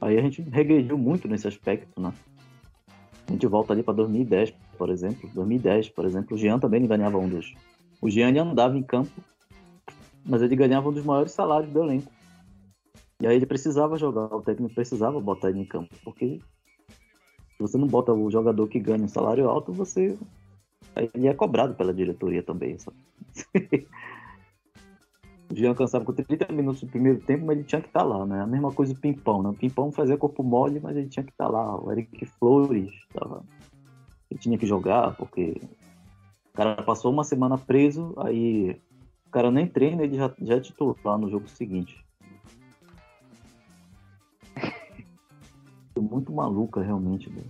[0.00, 2.12] Aí a gente regrediu muito nesse aspecto, né?
[3.26, 5.28] A gente volta ali para 2010, por exemplo.
[5.34, 7.52] 2010, por exemplo, o Jean também ganhava um dos
[8.00, 9.10] o Gianni andava em campo,
[10.24, 12.10] mas ele ganhava um dos maiores salários do elenco.
[13.20, 16.40] E aí ele precisava jogar, o técnico precisava botar ele em campo, porque
[16.88, 20.16] se você não bota o jogador que ganha um salário alto, você
[21.14, 22.76] ele é cobrado pela diretoria também.
[25.50, 28.06] o Jean cansava com 30 minutos do primeiro tempo, mas ele tinha que estar tá
[28.06, 28.42] lá, né?
[28.42, 29.50] A mesma coisa do Pimpão, né?
[29.50, 31.80] O Pimpão fazia corpo mole, mas ele tinha que estar tá lá.
[31.80, 33.44] O Eric Flores tava...
[34.30, 35.60] ele tinha que jogar, porque
[36.58, 38.80] cara passou uma semana preso, aí
[39.26, 42.04] o cara nem treina, ele já, já é titular no jogo seguinte.
[45.96, 47.28] muito maluca, realmente.
[47.28, 47.42] Né?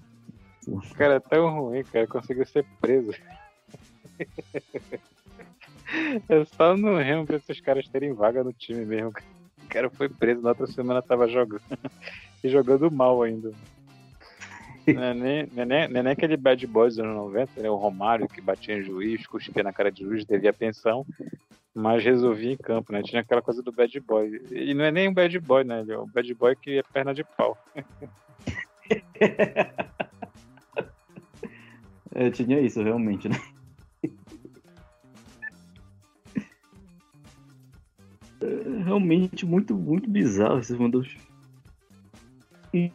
[0.66, 3.12] O cara é tão ruim, cara, conseguiu ser preso.
[6.29, 9.09] É só no Remo pra esses caras terem vaga no time mesmo.
[9.09, 11.62] O cara foi preso, na outra semana tava jogando.
[12.44, 13.53] e jogando mal ainda.
[14.94, 17.70] Não é é não é nem aquele bad boy dos anos 90, né?
[17.70, 21.05] O Romário que batia em juiz, cuspia na cara de juiz, devia pensão,
[21.74, 23.03] mas resolvia em campo, né?
[23.03, 24.40] Tinha aquela coisa do bad boy.
[24.51, 25.81] E não é nem um bad boy, né?
[25.81, 27.57] Ele é um bad boy que é perna de pau.
[32.33, 33.37] tinha isso, realmente, né?
[38.40, 41.16] É realmente muito, muito bizarro esses mandos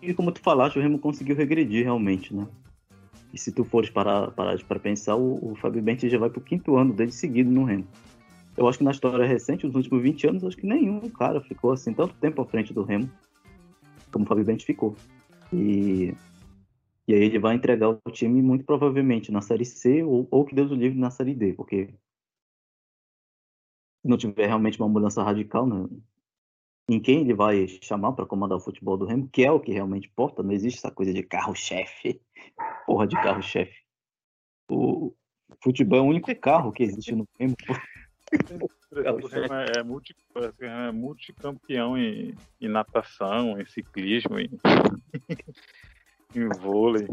[0.02, 2.48] e como tu falaste, o Remo conseguiu regredir realmente, né?
[3.34, 6.42] E se tu fores parar, parar para pensar, o, o Fábio Bente já vai pro
[6.42, 7.88] quinto ano dele seguido no Remo.
[8.56, 11.72] Eu acho que na história recente, nos últimos 20 anos, acho que nenhum cara ficou
[11.72, 13.10] assim tanto tempo à frente do Remo
[14.12, 14.96] como o Fábio Bente ficou.
[15.52, 16.14] E,
[17.08, 20.56] e aí ele vai entregar o time muito provavelmente na Série C ou, ou que
[20.56, 21.88] Deus o livre na Série D, porque
[24.02, 25.90] se não tiver realmente uma mudança radical, né,
[26.88, 29.72] em quem ele vai chamar para comandar o futebol do Remo, que é o que
[29.72, 32.22] realmente importa, não existe essa coisa de carro-chefe,
[32.86, 33.84] porra de carro-chefe.
[34.70, 35.14] O
[35.62, 37.56] futebol é o único carro que existe no Remo.
[38.92, 40.16] O Remo é, é, multi,
[40.60, 44.50] é multicampeão em, em, natação, em ciclismo, em,
[46.36, 47.08] em vôlei.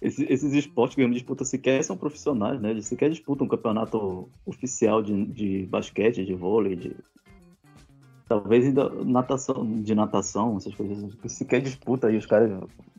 [0.00, 2.70] Esses, esses esportes que o Remo disputa sequer são profissionais, né?
[2.70, 6.96] Eles sequer disputam um campeonato oficial de, de basquete, de vôlei, de
[8.28, 8.72] Talvez
[9.06, 11.16] natação, de natação, essas coisas.
[11.26, 12.50] Se quer disputa aí, os caras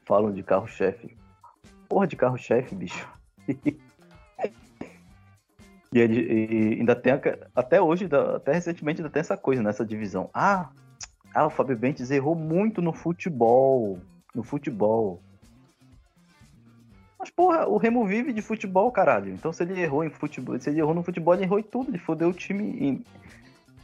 [0.04, 1.16] falam de carro-chefe.
[1.88, 3.08] Porra de carro-chefe, bicho.
[3.48, 3.78] e,
[5.94, 7.14] ele, e ainda tem,
[7.56, 10.32] até hoje, até recentemente, ainda tem essa coisa nessa divisão.
[10.34, 10.70] Ah,
[11.34, 14.00] ah, o Fábio Bentes errou muito no futebol.
[14.34, 15.22] No futebol.
[17.20, 19.32] Mas, porra, o Remo vive de futebol, caralho.
[19.32, 21.92] Então, se ele errou em futebol, se ele errou no futebol, ele errou em tudo.
[21.92, 23.06] Ele fodeu o time em,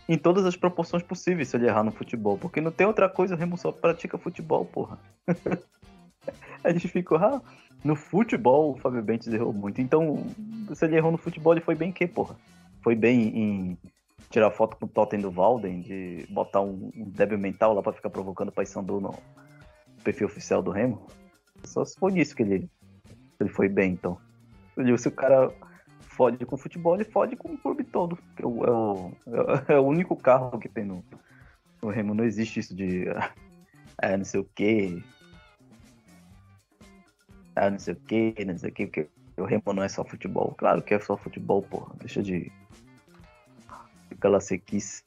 [0.08, 2.38] em todas as proporções possíveis se ele errar no futebol.
[2.38, 5.00] Porque não tem outra coisa, o Remo só pratica futebol, porra.
[6.64, 7.42] a gente ficou, ah,
[7.84, 9.82] no futebol o Fábio Bentes errou muito.
[9.82, 10.26] Então,
[10.74, 12.36] se ele errou no futebol, ele foi bem que, porra?
[12.82, 13.78] Foi bem em
[14.30, 17.94] tirar foto com o Totem do Valden, de botar um, um débil mental lá pra
[17.94, 19.16] ficar provocando o Paysandu no
[20.04, 21.08] perfil oficial do Remo.
[21.64, 22.70] Só se foi nisso que ele,
[23.40, 24.18] ele foi bem, então.
[24.98, 25.52] Se o cara
[26.16, 28.18] fode com futebol, ele fode com o clube todo.
[28.38, 29.12] É o, é o,
[29.74, 31.04] é o único carro que tem no,
[31.82, 32.14] no Remo.
[32.14, 33.06] Não existe isso de.
[34.02, 35.02] É, não sei o quê.
[37.56, 40.04] Ah, não sei o quê, não sei o quê, porque o Remo não é só
[40.04, 40.54] futebol.
[40.58, 41.94] Claro que é só futebol, porra.
[42.00, 42.52] Deixa de.
[44.24, 45.04] Lá sequice.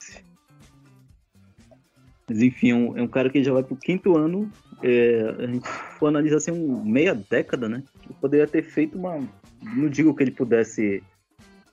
[2.29, 4.49] Mas enfim, é um, é um cara que já vai pro quinto ano
[4.83, 7.83] é, a gente for analisar assim, um, meia década, né?
[8.05, 9.27] Ele poderia ter feito uma.
[9.63, 11.03] Não digo que ele pudesse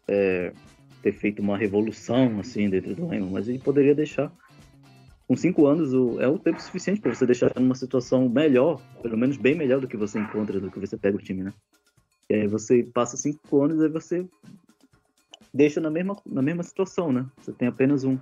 [0.07, 0.51] é,
[1.01, 4.31] ter feito uma revolução assim dentro do Remo, mas ele poderia deixar.
[5.27, 9.17] Com cinco anos o, é o tempo suficiente para você deixar numa situação melhor, pelo
[9.17, 11.53] menos bem melhor do que você encontra, do que você pega o time, né?
[12.29, 14.25] E aí você passa cinco anos e você
[15.53, 17.25] deixa na mesma, na mesma situação, né?
[17.41, 18.17] Você tem apenas um,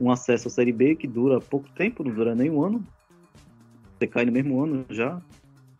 [0.00, 2.84] um acesso à Série B que dura pouco tempo, não dura nem um ano.
[3.98, 5.14] Você cai no mesmo ano já,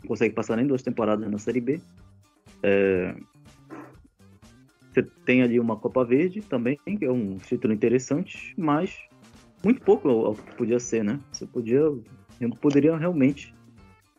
[0.00, 1.80] não consegue passar nem duas temporadas na Série B.
[2.62, 3.14] É...
[4.90, 8.98] Você tem ali uma Copa Verde também, que é um título interessante, mas
[9.62, 11.20] muito pouco ao, que podia ser, né?
[11.30, 11.82] Você podia,
[12.60, 13.54] poderia realmente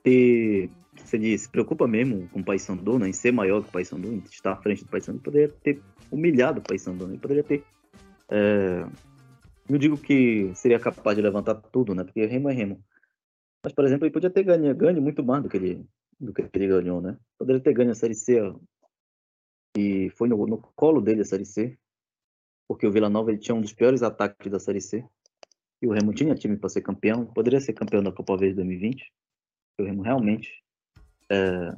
[0.01, 0.69] ter
[1.05, 4.07] se ele se preocupa mesmo com o Paysandu, né, em ser maior que o Paysandu,
[4.11, 7.63] em estar à frente do Paysandu, poderia ter humilhado o Paysandu, né, poderia ter...
[8.29, 8.85] É...
[9.69, 12.83] Não digo que seria capaz de levantar tudo, né, porque Remo é Remo.
[13.63, 15.85] Mas, por exemplo, ele podia ter ganho, ganho muito mais do que ele,
[16.21, 17.17] do que ele ganhou, né?
[17.37, 18.39] Poderia ter ganho a Série C
[19.75, 21.77] e foi no, no colo dele a Série C,
[22.67, 25.03] porque o Vila Nova ele tinha um dos piores ataques da Série C.
[25.81, 29.11] E o Remo tinha time para ser campeão, poderia ser campeão da Copa Verde 2020.
[29.79, 30.63] O Remo realmente
[31.27, 31.75] é,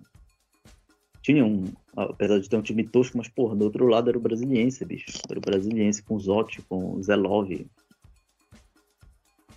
[1.22, 4.22] tinha um, apesar de ter um time tosco, mas porra, do outro lado era o
[4.22, 5.06] Brasiliense, bicho.
[5.30, 7.50] Era o Brasiliense com o Zotti, com o Zelov.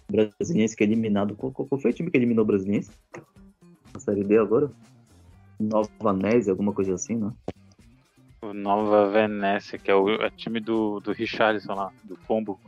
[0.08, 1.34] O Brasiliense que é eliminado.
[1.34, 2.92] Qual, qual, foi o time que eliminou o Brasiliense?
[4.06, 4.70] Série D agora?
[5.58, 7.32] Nova Venécia, alguma coisa assim, né?
[8.40, 12.58] O Nova Venécia, que é o é time do, do Richarlison lá, do Combo.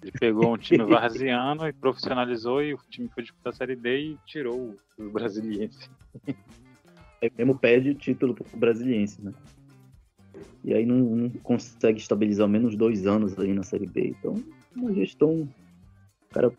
[0.00, 3.98] Ele pegou um time varziano e profissionalizou e o time foi disputar a Série D
[3.98, 5.90] e tirou o brasiliense.
[7.18, 9.32] É mesmo perde título pro brasiliense, né?
[10.62, 14.14] E aí não, não, consegue estabilizar ao menos dois anos aí na Série B.
[14.18, 14.34] Então,
[14.76, 15.48] uma gestão.
[16.30, 16.52] O cara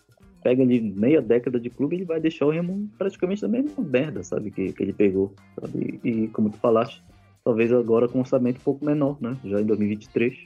[0.48, 4.24] pega ali meia década de clube ele vai deixar o Remo praticamente da mesma merda,
[4.24, 4.50] sabe?
[4.50, 6.00] Que, que ele pegou, sabe?
[6.02, 7.04] E como tu falaste,
[7.44, 9.36] talvez agora com um orçamento um pouco menor, né?
[9.44, 10.46] Já em 2023.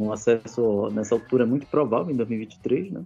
[0.00, 3.04] Um acesso nessa altura é muito provável em 2023, né?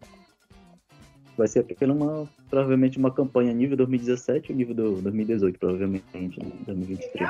[1.37, 7.29] vai ser apenas uma, provavelmente uma campanha nível 2017 e nível do 2018, provavelmente, 2023.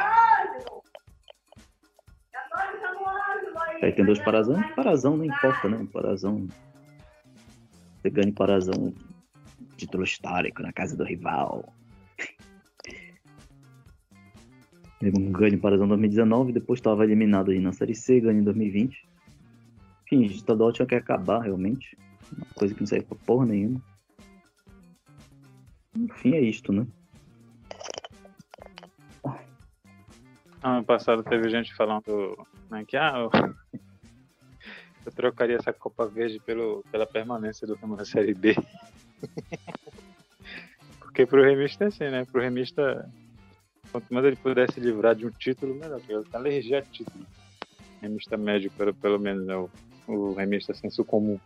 [3.82, 5.84] Aí tem dois parazão, parazão não importa, né?
[5.92, 6.46] Parazão.
[8.04, 8.92] Você ganha parazão,
[9.78, 11.72] título histórico na casa do rival.
[15.00, 19.08] Ganho parazão 2019, depois estava eliminado na Série C, ganho em 2020.
[20.04, 21.96] Enfim, estadual tinha que acabar realmente.
[22.30, 23.80] Uma coisa que não serve pra porra nenhuma.
[25.96, 26.86] Enfim, é isto, né?
[30.62, 32.36] Ano passado teve gente falando
[32.70, 33.30] né, que ah,
[35.04, 38.54] eu, trocaria essa Copa Verde pelo, pela permanência do Remo na Série B.
[41.00, 42.24] Porque pro remista é assim, né?
[42.24, 43.08] Pro remista,
[43.92, 45.98] quanto mais ele pudesse livrar de um título, melhor.
[45.98, 47.24] Porque ele tá alergia a título.
[48.00, 49.70] Remista médio, pelo, pelo menos, é o,
[50.08, 51.38] o remista senso comum.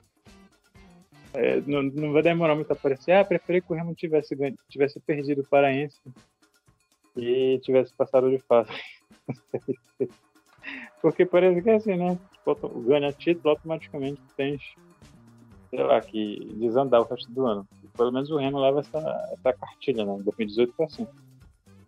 [1.34, 3.12] É, não, não vai demorar muito a aparecer.
[3.12, 4.34] Ah, preferi que o Remo tivesse,
[4.68, 6.00] tivesse perdido o Paraense
[7.16, 8.70] e tivesse passado de fase.
[11.02, 12.18] Porque parece que é assim, né?
[12.86, 14.62] Ganha título, automaticamente tens,
[15.70, 17.68] sei lá, que desandar o resto do ano.
[17.96, 18.98] Pelo menos o Remo leva essa,
[19.32, 20.14] essa cartilha, né?
[20.14, 21.06] Em 2018 foi assim.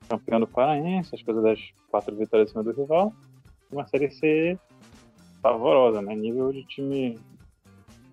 [0.08, 3.12] Campeão do Paraense, as coisas das quatro vitórias em cima do rival.
[3.70, 4.58] Uma série C
[5.40, 6.14] pavorosa, né?
[6.14, 7.18] Nível de time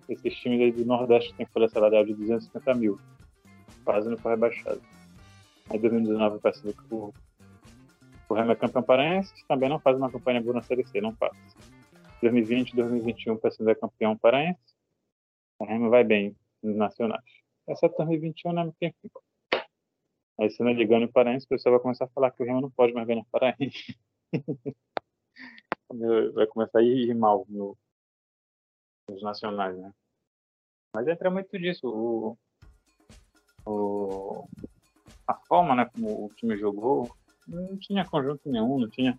[0.08, 2.98] esses times aí do Nordeste têm folha salarial de 250 mil.
[3.84, 4.80] Quase não foi rebaixado.
[5.70, 7.12] Aí 2019 vai ser o,
[8.28, 11.14] o Remo é campeão paraense, também não faz uma campanha boa na Série C, não
[11.14, 11.36] passa.
[12.20, 14.60] 2020 2021 o PSV é campeão paraense.
[15.58, 17.24] O Remo vai bem nos nacionais.
[17.66, 18.64] Exceto 2021, né?
[18.64, 19.10] Porque, enfim.
[20.40, 22.46] Aí se não ele ganha o paraense, o pessoal vai começar a falar que o
[22.46, 23.98] Remo não pode mais ganhar paraense.
[26.34, 27.76] vai começar a ir mal no,
[29.10, 29.92] os nacionais, né?
[30.94, 31.88] Mas entra muito disso.
[31.88, 32.38] O,
[33.66, 34.48] o,
[35.26, 37.14] a forma né, como o time jogou
[37.46, 39.18] não tinha conjunto nenhum, não tinha.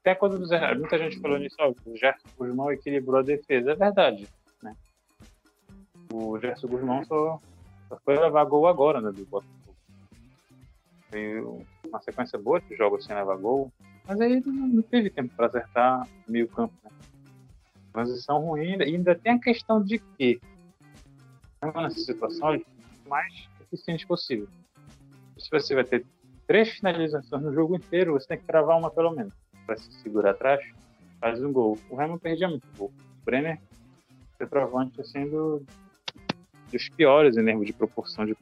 [0.00, 3.72] Até quando o Zé, muita gente falou nisso, ó, o Gerson Guzmão equilibrou a defesa.
[3.72, 4.28] É verdade.
[4.62, 4.74] Né?
[6.12, 7.38] O Gerson Guzmão só,
[7.88, 9.76] só foi levar gol agora né, do Botafogo.
[11.10, 11.40] Foi
[11.86, 13.70] uma sequência boa de jogos sem levar gol.
[14.06, 16.74] Mas aí não, teve tempo para acertar meio campo.
[16.82, 16.90] Né?
[17.92, 20.40] transição ruim ainda tem a questão de que
[21.62, 22.62] nessas situações
[23.04, 24.48] o mais eficiente possível.
[25.36, 26.06] Se você vai ter
[26.46, 29.34] três finalizações no jogo inteiro, você tem que travar uma pelo menos.
[29.70, 30.60] Para se segurar atrás,
[31.20, 31.78] faz um gol.
[31.88, 32.88] O Remo perdia muito gol.
[32.88, 33.60] O Brenner,
[34.36, 35.64] centroavante, assim, do,
[36.72, 38.36] dos piores em termos de proporção de,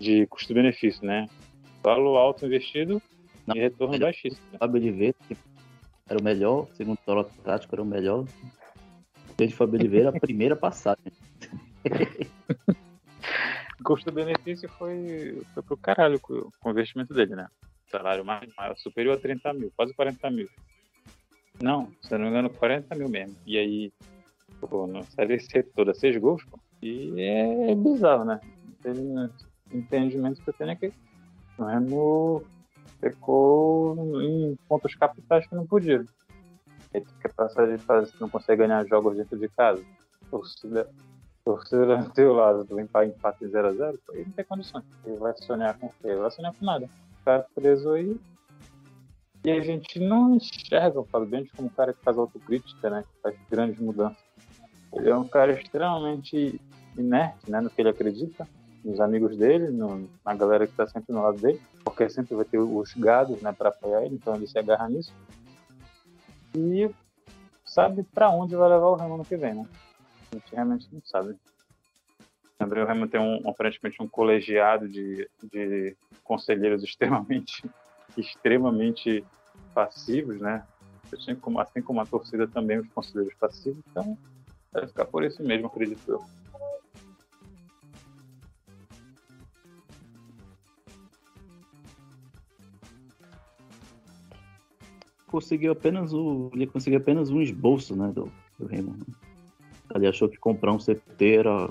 [0.00, 1.28] de custo-benefício, né?
[1.84, 3.00] Valor alto investido
[3.54, 4.44] e retorno baixíssimo.
[4.50, 4.58] Né?
[4.58, 5.14] Fábio Oliveira
[6.08, 8.24] era o melhor, segundo o Toro Tático, era o melhor.
[9.36, 11.12] Desde Fábio Oliveira, a primeira passagem.
[13.84, 17.46] Custo-benefício foi, foi pro caralho com o investimento dele, né?
[17.90, 20.48] Salário mais, maior, superior a 30 mil, quase 40 mil.
[21.60, 23.36] Não, se não me engano, 40 mil mesmo.
[23.44, 23.92] E aí,
[24.60, 26.58] pô, na série C toda, seis gols, pô.
[26.82, 28.40] E é, é bizarro, né?
[29.72, 30.92] Entendimento que eu tenho é que
[31.58, 32.42] o Remo
[33.00, 36.04] pecou em pontos capitais que não podia.
[36.92, 39.84] Ele quer passar de fase não consegue ganhar jogos dentro de casa.
[40.30, 40.88] Torcida,
[41.44, 44.84] torcida do teu lado, limpar empate 0x0, ele não tem condições.
[45.04, 46.08] Ele vai sonhar com o quê?
[46.08, 46.88] Ele vai sonhar com nada.
[47.24, 48.18] Tá preso aí
[49.42, 53.02] e a gente não enxerga o Fábio Bentes como um cara que faz autocrítica, né?
[53.02, 54.22] Que faz grandes mudanças.
[54.92, 56.60] Ele é um cara extremamente
[56.96, 57.60] inerte, né?
[57.60, 58.46] No que ele acredita,
[58.84, 62.44] nos amigos dele, no, na galera que está sempre no lado dele, porque sempre vai
[62.44, 63.50] ter os gados, né?
[63.52, 65.12] Para apoiar ele, então ele se agarra nisso.
[66.54, 66.90] E
[67.64, 69.66] sabe para onde vai levar o Remo no que vem, né?
[70.32, 71.34] A gente realmente não sabe.
[72.60, 77.64] André Remo tem um, aparentemente um colegiado de, de conselheiros extremamente
[78.16, 79.24] extremamente
[79.72, 80.64] passivos, né?
[81.12, 84.16] Assim como, assim como a torcida também, os conselheiros passivos, então
[84.72, 86.24] vai ficar por isso mesmo, acredito eu.
[95.26, 96.50] Conseguiu apenas o.
[96.52, 98.96] Ele conseguiu apenas um esboço, né, do, do Remo.
[99.94, 101.68] Ele achou que comprar um CT era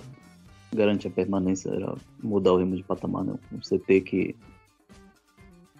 [0.73, 3.33] garantir a permanência, era mudar o Remo de patamar, né?
[3.51, 4.35] Um CT que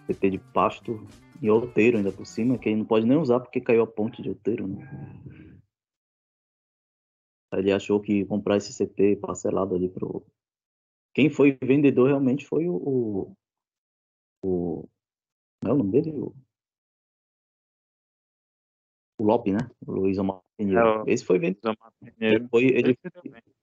[0.07, 1.05] PT de pasto
[1.41, 4.21] e outeiro ainda por cima, que ele não pode nem usar porque caiu a ponte
[4.21, 4.85] de outeiro, né?
[7.53, 10.25] Ele achou que comprar esse CT parcelado ali pro.
[11.13, 13.35] Quem foi vendedor realmente foi o.
[14.43, 14.87] O.
[15.63, 16.11] Não é o nome dele?
[16.11, 16.33] O,
[19.19, 19.59] o Lope, né?
[19.85, 21.03] O Luiz Omar Pinheiro.
[21.07, 21.75] É, esse foi vendedor.
[22.19, 23.58] Ele foi, ele, ele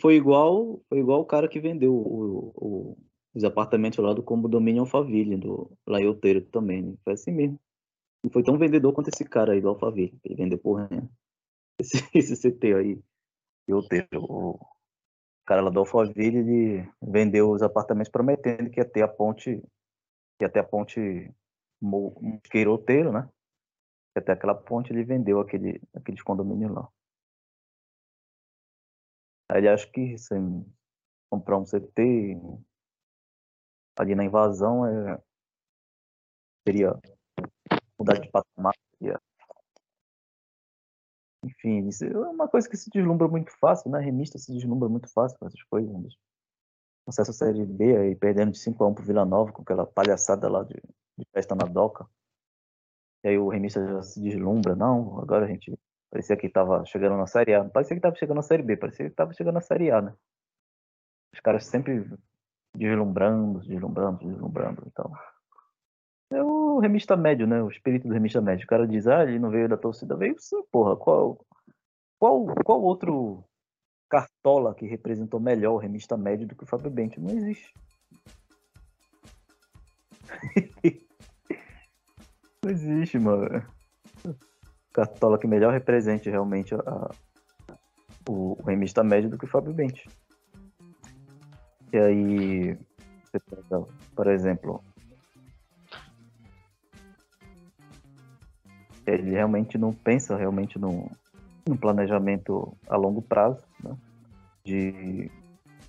[0.00, 2.98] foi igual foi igual o cara que vendeu o, o,
[3.34, 6.94] os apartamentos lá do condomínio Alphaville, do Laioteiro também, né?
[7.04, 7.58] Foi assim mesmo.
[8.22, 11.08] Não foi tão vendedor quanto esse cara aí do Alphaville, ele vendeu por renda.
[11.80, 13.00] Esse, esse CT aí,
[13.66, 14.58] Laioteiro, o
[15.46, 19.62] cara lá do Alphaville, ele vendeu os apartamentos prometendo que ia ter a ponte,
[20.38, 21.32] que ia ter a ponte
[21.80, 23.28] Mosqueiro né?
[24.14, 26.86] Até aquela ponte ele vendeu aquele, aqueles condomínios lá.
[29.50, 30.32] Aí ele acha que se
[31.28, 32.38] comprar um CT,
[33.98, 35.20] ali na invasão é,
[36.66, 36.96] seria
[37.98, 38.72] mudar de patamar.
[38.96, 39.20] Seria...
[41.44, 43.98] Enfim, isso é uma coisa que se deslumbra muito fácil, né?
[43.98, 45.92] Remista se deslumbra muito fácil com essas coisas.
[45.92, 46.08] Né?
[47.08, 49.84] Acesso à Série B aí perdendo de 5 a 1 pro Vila Nova com aquela
[49.84, 50.80] palhaçada lá de,
[51.18, 52.08] de festa na doca.
[53.24, 55.76] E aí o remista já se deslumbra, não, agora a gente
[56.10, 57.64] parecia que estava chegando na Série A.
[57.64, 60.14] Parecia que estava chegando na Série B, parecia que estava chegando na Série A, né?
[61.32, 62.04] Os caras sempre
[62.76, 64.82] deslumbrando, deslumbrando, deslumbrando.
[64.86, 65.12] Então,
[66.32, 67.62] é o remista médio, né?
[67.62, 68.64] O espírito do remista médio.
[68.64, 70.96] O cara diz, ah, ele não veio da torcida, veio sim, porra.
[70.96, 71.44] Qual,
[72.18, 73.44] qual, qual outro
[74.08, 77.20] cartola que representou melhor o remista médio do que o Fábio Bento?
[77.20, 77.72] Não existe.
[82.64, 83.79] não existe, mano.
[84.92, 87.10] Cartola que melhor represente realmente a,
[88.28, 90.00] o, o remista médio do que o Fábio Bento.
[91.92, 92.78] E aí,
[94.14, 94.82] por exemplo,
[99.06, 101.10] ele realmente não pensa realmente no
[101.80, 103.96] planejamento a longo prazo, né?
[104.64, 105.30] de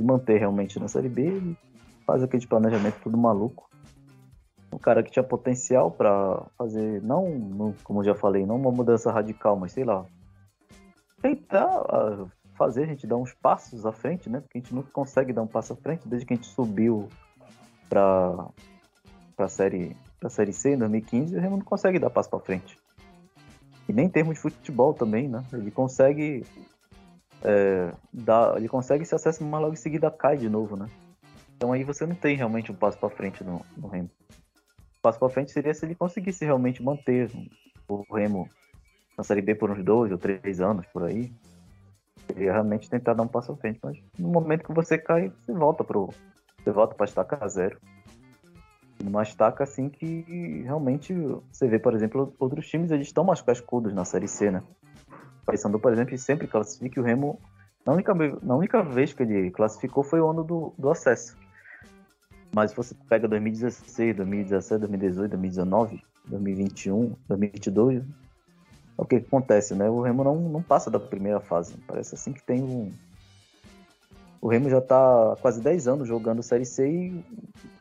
[0.02, 1.58] manter realmente na Série B, ele
[2.06, 3.70] faz aquele planejamento tudo maluco.
[4.82, 9.55] Cara que tinha potencial para fazer, não, não, como já falei, não uma mudança radical,
[9.55, 10.05] mas sei lá,
[11.21, 12.25] tentar ah,
[12.55, 14.39] fazer a gente dar uns passos à frente, né?
[14.39, 17.07] Porque a gente nunca consegue dar um passo à frente desde que a gente subiu
[17.88, 18.47] para
[19.36, 22.77] para série para série C em 2015, o Remo não consegue dar passo para frente.
[23.89, 25.43] E nem em termos de futebol também, né?
[25.51, 26.45] Ele consegue
[27.43, 30.88] é, dar, ele consegue se acesso, mas logo em seguida cai de novo, né?
[31.57, 34.09] Então aí você não tem realmente um passo para frente no, no Remo.
[35.02, 37.30] Passo para frente seria se ele conseguisse realmente manter
[37.88, 38.47] o Remo
[39.18, 41.32] na Série B por uns dois ou três anos por aí,
[42.34, 45.54] Queria realmente tentar dar um passo à frente, mas no momento que você cai, você
[45.54, 46.10] volta pro.
[46.58, 47.78] Você volta para estaca zero.
[49.04, 51.14] Numa estaca assim que realmente
[51.52, 54.64] você vê, por exemplo, outros times eles estão mais cascudos na série C, né?
[55.45, 57.39] Pensando, por exemplo, sempre classifique o Remo
[57.86, 61.36] Na única, na única vez que ele classificou foi o ano do, do acesso.
[62.54, 69.89] Mas se você pega 2016, 2017, 2018, 2019, 2021, 2022, é o que acontece, né?
[69.89, 71.76] O Remo não, não passa da primeira fase.
[71.88, 72.91] Parece assim que tem um.
[74.41, 77.26] O Remo já está há quase 10 anos jogando Série C e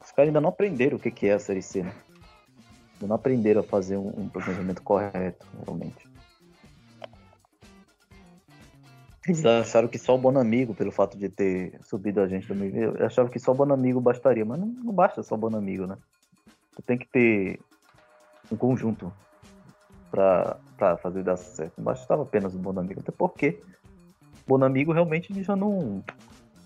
[0.02, 1.92] os caras ainda não aprenderam o que, que é a Série C, né?
[2.94, 6.09] Ainda não aprenderam a fazer um, um planejamento correto, realmente.
[9.26, 12.72] Eles acharam que só o Bonamigo, pelo fato de ter subido a gente também,
[13.04, 15.98] achavam que só o Bonamigo bastaria, mas não, não basta só o Bonamigo, né?
[16.72, 17.60] Você tem que ter
[18.50, 19.12] um conjunto
[20.10, 21.74] para fazer dar certo.
[21.76, 23.60] Não bastava apenas o Bonamigo, até porque
[24.46, 26.02] o Bonamigo realmente já não.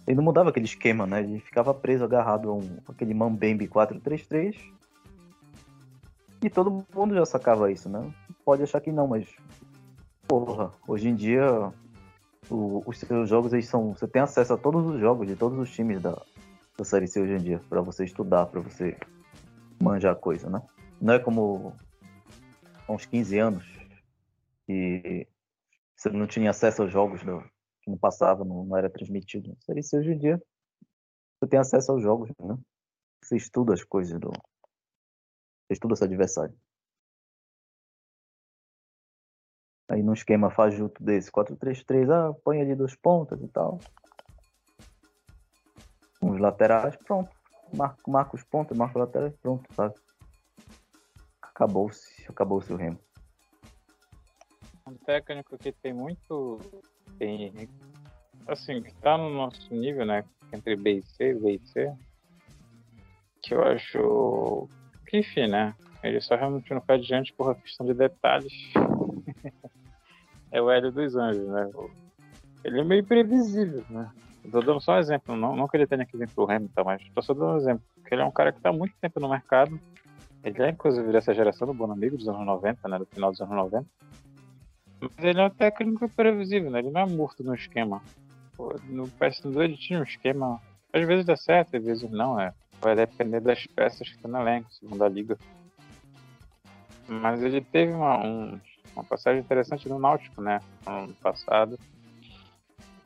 [0.06, 1.20] Ele não mudava aquele esquema, né?
[1.20, 4.56] Ele ficava preso, agarrado a um, aquele Mambembe 4-3-3.
[6.42, 8.12] E todo mundo já sacava isso, né?
[8.44, 9.26] Pode achar que não, mas.
[10.28, 11.72] Porra, hoje em dia
[12.50, 13.92] o, os seus jogos eles são.
[13.92, 16.20] Você tem acesso a todos os jogos de todos os times da,
[16.76, 18.96] da Série C hoje em dia, para você estudar, para você
[19.80, 20.62] manjar coisa, né?
[21.00, 21.74] Não é como
[22.86, 23.64] há uns 15 anos
[24.66, 25.26] que
[25.96, 27.40] você não tinha acesso aos jogos do,
[27.82, 29.56] que não passava, não, não era transmitido.
[29.60, 30.42] Série C hoje em dia
[31.44, 32.56] você tem acesso aos jogos, né?
[33.22, 34.30] Você estuda as coisas do.
[34.30, 36.54] Você estuda seu adversário.
[39.94, 43.78] Aí num esquema fajuto desse, 4-3-3, ah, põe ali duas pontas e tal.
[46.20, 47.30] Uns laterais, pronto.
[47.72, 49.94] Marca, marca os pontos, marca os laterais, pronto, sabe?
[51.40, 52.98] Acabou-se, acabou-se o remo.
[54.84, 56.58] Um técnico que tem muito.
[57.16, 57.68] Tem,
[58.48, 60.24] assim, que tá no nosso nível, né?
[60.52, 61.94] Entre B e C, B e C.
[63.40, 64.68] Que eu acho.
[65.06, 65.72] Que enfim, né?
[66.02, 68.52] Ele só realmente não pé adiante por questão de detalhes.
[70.54, 71.68] é o Hélio dos Anjos, né?
[72.62, 74.08] Ele é meio previsível, né?
[74.44, 77.02] Estou dando só um exemplo, não, não que ele tenha que vir pro Hamilton, mas
[77.02, 77.82] estou só dando um exemplo.
[77.96, 79.80] Porque ele é um cara que está há muito tempo no mercado.
[80.44, 82.98] Ele é, inclusive, dessa geração do Bonamigo dos anos 90, né?
[82.98, 83.86] Do final dos anos 90.
[85.00, 86.78] Mas ele é um técnico previsível, né?
[86.78, 88.00] Ele não é morto no esquema.
[88.88, 90.60] No PS2 ele tinha um esquema.
[90.92, 92.54] Às vezes dá certo, às vezes não, é.
[92.80, 95.36] Vai depender das peças que estão no elenco, segundo a liga.
[97.08, 98.60] Mas ele teve uma, um,
[98.94, 100.60] uma passagem interessante no Náutico, né?
[100.86, 101.78] Ano passado.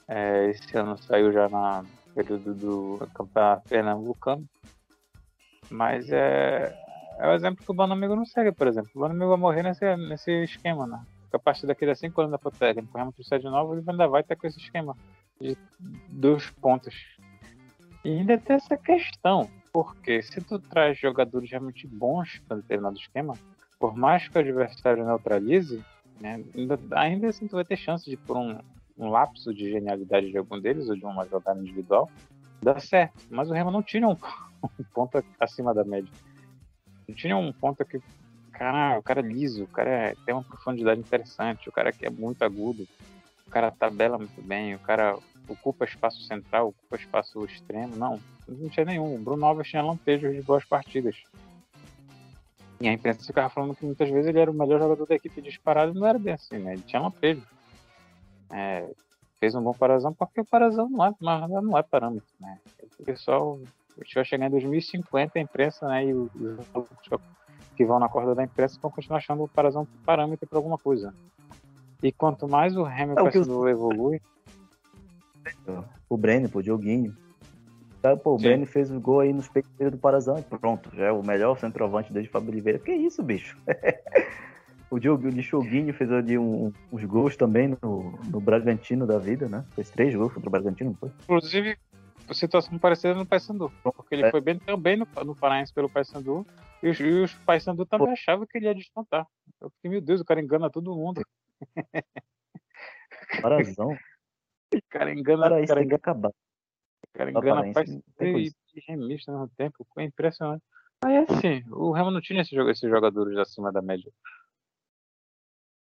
[0.07, 1.85] É, esse ano saiu já na
[2.15, 4.45] período do campeonato pernambucano.
[5.71, 6.75] Mas é,
[7.19, 8.91] é o exemplo que o Banamigo não segue, por exemplo.
[8.95, 11.01] O Banamigo vai morrer nesse, nesse esquema, né?
[11.23, 13.75] Porque a partir daqui a 5 anos da pro técnico, o Hamilton sai de novo,
[13.75, 14.97] ele ainda vai ter com esse esquema
[15.41, 15.57] de
[16.09, 16.95] dois pontos.
[18.05, 23.35] E ainda tem essa questão, porque se tu traz jogadores realmente bons para determinado esquema,
[23.79, 25.83] por mais que o adversário neutralize,
[26.21, 28.59] né, ainda, ainda assim tu vai ter chance de, por um,
[28.99, 32.11] um lapso de genialidade de algum deles, ou de uma jogada individual,
[32.61, 33.25] dar certo.
[33.31, 34.17] Mas o Remo não tinha um,
[34.63, 36.11] um ponto acima da média.
[37.07, 38.01] Não tinha um ponto que,
[38.53, 42.05] cara, o cara é liso, o cara é, tem uma profundidade interessante, o cara que
[42.05, 42.87] é muito agudo,
[43.47, 45.17] o cara tabela muito bem, o cara
[45.49, 47.97] ocupa espaço central, ocupa espaço extremo.
[47.97, 49.15] Não, não tinha nenhum.
[49.15, 51.17] O Bruno Alves tinha lampejos de boas partidas.
[52.81, 55.43] E a imprensa ficava falando que muitas vezes ele era o melhor jogador da equipe
[55.43, 56.75] disparado e não era bem assim, né?
[56.75, 57.43] Ele tinha lampejo.
[58.51, 58.89] É,
[59.41, 62.59] fez um bom parazão porque o parazão não é, não é parâmetro, né?
[62.99, 63.59] O pessoal
[64.15, 66.07] vai chegar em 2050 a imprensa, né?
[66.07, 66.31] E os
[67.77, 71.15] que vão na corda da imprensa vão continuar achando o parazão parâmetro para alguma coisa.
[72.03, 74.21] E quanto mais o Hamilton é, o evolui.
[76.09, 77.17] O Breno, o Dioguinho,
[78.01, 81.07] Tá, pô, o Breno fez o gol aí nos peitos do Parazão e pronto, já
[81.07, 82.79] é o melhor centroavante desde Fábio Oliveira.
[82.79, 83.57] Que isso, bicho?
[84.91, 89.49] o Diogo de Choguinho fez ali um, uns gols também no, no Bragantino da vida,
[89.49, 89.65] né?
[89.75, 91.11] Fez três gols contra o Bragantino, não foi?
[91.25, 91.77] Inclusive,
[92.33, 94.31] situação parecida no Paysandu, porque ele é.
[94.31, 96.47] foi bem também no, no Paraense pelo Paysandu
[96.83, 99.27] e os, e os Paysandu também achavam que ele ia descontar.
[99.61, 101.21] Eu fiquei, meu Deus, o cara engana todo mundo.
[103.43, 103.91] Parazão.
[104.75, 105.49] o cara engana.
[105.49, 105.95] Cara, isso cara...
[105.97, 106.33] acabar.
[107.07, 107.91] O cara engana faz
[108.21, 108.53] e
[108.87, 109.87] remista no tempo.
[109.93, 110.63] Foi impressionante.
[111.05, 114.13] Aí assim, o Remo não tinha esses jogadores acima da média.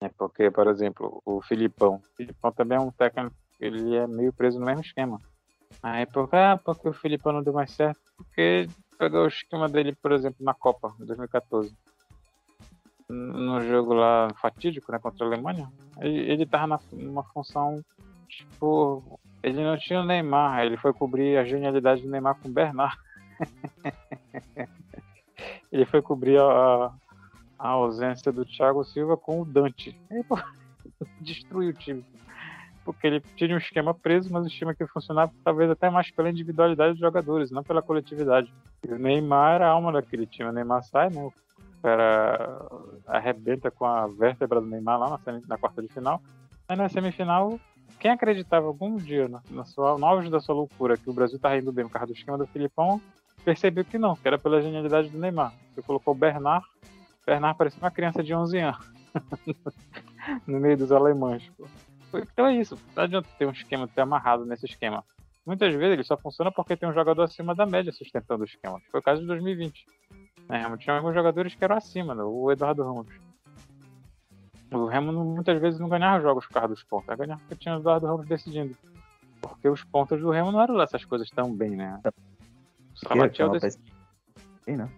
[0.01, 1.95] É porque, por exemplo, o Filipão.
[1.95, 5.17] O Filipão também é um técnico, ele é meio preso no mesmo esquema.
[5.81, 9.95] Aí porque, ah, porque o Filipão não deu mais certo, porque pegou o esquema dele,
[9.95, 11.75] por exemplo, na Copa, em 2014.
[13.09, 17.83] No jogo lá fatídico, né, contra a Alemanha, ele, ele tava na, numa função,
[18.27, 22.51] tipo, ele não tinha o Neymar, ele foi cobrir a genialidade do Neymar com o
[22.51, 22.97] Bernard.
[25.69, 26.91] ele foi cobrir a,
[27.59, 29.99] a, ausência do Thiago Silva com o Dante.
[30.29, 30.39] Pô,
[31.19, 32.05] destruiu o time.
[32.85, 36.29] porque ele tinha um esquema preso, mas o esquema que funcionava talvez até mais pela
[36.29, 38.53] individualidade dos jogadores, não pela coletividade.
[38.87, 40.49] E o Neymar era a alma daquele time.
[40.49, 41.21] O Neymar sai, né?
[41.21, 41.33] O
[41.81, 42.65] cara
[43.07, 46.21] arrebenta com a vértebra do Neymar lá na, na quarta de final.
[46.65, 47.59] Aí na semifinal,
[47.99, 51.39] quem acreditava algum dia na, na sua, no auge da sua loucura que o Brasil
[51.39, 53.01] tá indo bem por causa do esquema do Filipão,
[53.43, 55.53] percebeu que não, que era pela genialidade do Neymar.
[55.73, 56.65] Você colocou o Bernard,
[57.25, 58.91] Bernard parecia uma criança de 11 anos
[60.47, 61.49] no meio dos alemães.
[61.57, 61.67] Pô.
[62.19, 65.03] Então é isso, não adianta ter um esquema, ter amarrado nesse esquema.
[65.45, 68.79] Muitas vezes ele só funciona porque tem um jogador acima da média sustentando o esquema.
[68.89, 69.85] Foi o caso de 2020.
[70.49, 72.23] É, tinha alguns jogadores que eram acima, né?
[72.23, 73.13] o Eduardo Ramos.
[74.73, 77.79] O Remo muitas vezes não ganhava jogos por causa dos pontos, ganhava porque tinha o
[77.79, 78.75] Eduardo Ramos decidindo.
[79.41, 81.99] Porque os pontos do Remo não eram lá essas coisas tão bem, né?
[82.95, 83.79] Salatiel desse...
[84.61, 84.89] Sim, né?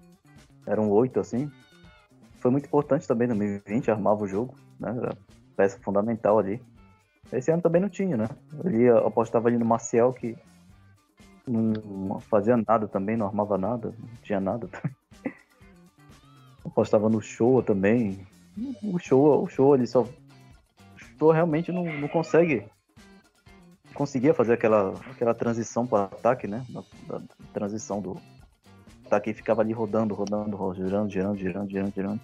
[0.65, 1.51] Eram oito assim.
[2.39, 4.95] Foi muito importante também no 2020, armava o jogo, né?
[4.95, 5.17] Era
[5.55, 6.61] peça fundamental ali.
[7.31, 8.29] Esse ano também não tinha, né?
[8.63, 10.37] Ele apostava ali no Marcial que
[11.47, 14.95] não fazia nada também, não armava nada, não tinha nada também.
[16.65, 18.25] Apostava no show também.
[18.83, 20.01] O show, o show ele só.
[20.03, 20.09] O
[20.97, 22.65] show realmente não, não consegue.
[23.93, 26.65] Conseguia fazer aquela, aquela transição para ataque, né?
[26.69, 27.21] Da, da,
[27.53, 28.19] transição do
[29.05, 32.21] ataque ficava ali rodando, rodando, girando, girando, girando, girando, girando.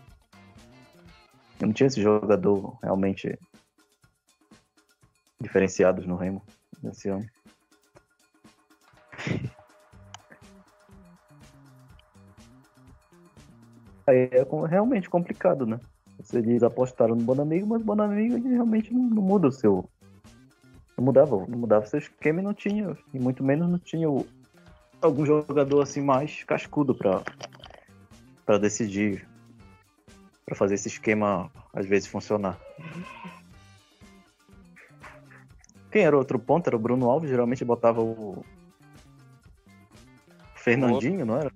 [1.59, 3.37] Eu não tinha esse jogador realmente
[5.39, 6.43] diferenciados no Remo
[6.81, 7.25] nesse ano.
[14.07, 15.79] Aí é realmente complicado, né?
[16.33, 19.89] Eles apostaram no Bonamigo, mas o Bonamigo realmente não, não, muda o seu.
[20.97, 22.97] Não mudava, não mudava o seu esquema e não tinha.
[23.13, 24.25] E muito menos não tinha o,
[25.01, 27.23] algum jogador assim mais cascudo para
[28.45, 29.27] para decidir.
[30.45, 32.59] para fazer esse esquema às vezes funcionar.
[35.91, 36.67] Quem era outro ponto?
[36.67, 38.45] Era o Bruno Alves, geralmente botava o.
[40.55, 41.51] Fernandinho, não era?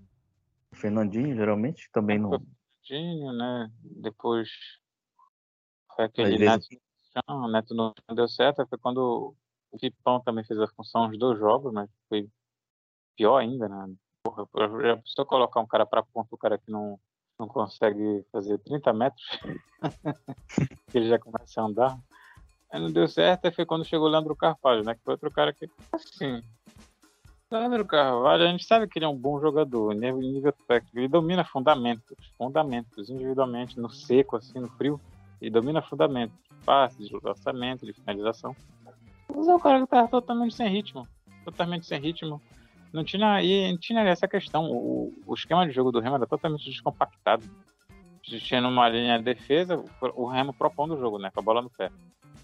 [0.72, 2.42] O Fernandinho, geralmente, também não.
[2.86, 3.72] Fernandinho, né?
[3.82, 4.50] Depois
[5.96, 6.38] foi aquele.
[6.38, 6.68] Neto,
[7.28, 9.36] não, Neto não deu certo, foi quando
[9.72, 12.30] o Pipão também fez a função dos dois jogos, mas foi
[13.16, 13.94] pior ainda, né?
[14.24, 14.48] Porra,
[14.82, 17.00] já precisou colocar um cara para ponto, o cara que não,
[17.40, 19.26] não consegue fazer 30 metros,
[20.94, 22.00] ele já começa a andar.
[22.72, 24.96] Aí não deu certo, aí foi quando chegou o Leandro Carvalho, né?
[24.96, 26.44] Que foi outro cara que, assim.
[27.52, 30.98] Leandro Carvalho, a gente sabe que ele é um bom jogador, nível, nível técnico.
[30.98, 35.00] Ele domina fundamentos, fundamentos, individualmente, no seco, assim, no frio.
[35.40, 36.36] Ele domina fundamentos,
[36.66, 38.56] passes, lançamento, de finalização.
[39.34, 41.08] Mas é o cara que tava totalmente sem ritmo.
[41.44, 42.42] Totalmente sem ritmo.
[42.92, 44.72] Não tinha, e tinha essa questão.
[44.72, 47.44] O, o esquema de jogo do Remo era totalmente descompactado.
[48.24, 49.84] Tinha numa linha de defesa,
[50.16, 51.30] o Remo propondo o jogo, né?
[51.32, 51.92] Com a bola no pé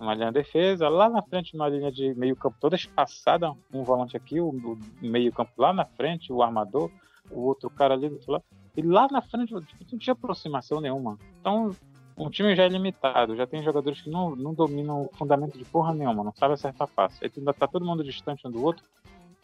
[0.01, 3.83] uma linha de defesa, lá na frente uma linha de meio campo toda espaçada, um
[3.83, 6.89] volante aqui, o, meio campo lá na frente, o armador,
[7.29, 8.43] o outro cara ali do outro lado,
[8.75, 11.17] e lá na frente tipo, não tinha aproximação nenhuma.
[11.39, 11.75] Então,
[12.17, 15.65] um time já é limitado, já tem jogadores que não, não dominam o fundamento de
[15.65, 17.23] porra nenhuma, não sabe acertar passe.
[17.23, 18.83] Aí ainda tá todo mundo distante um do outro,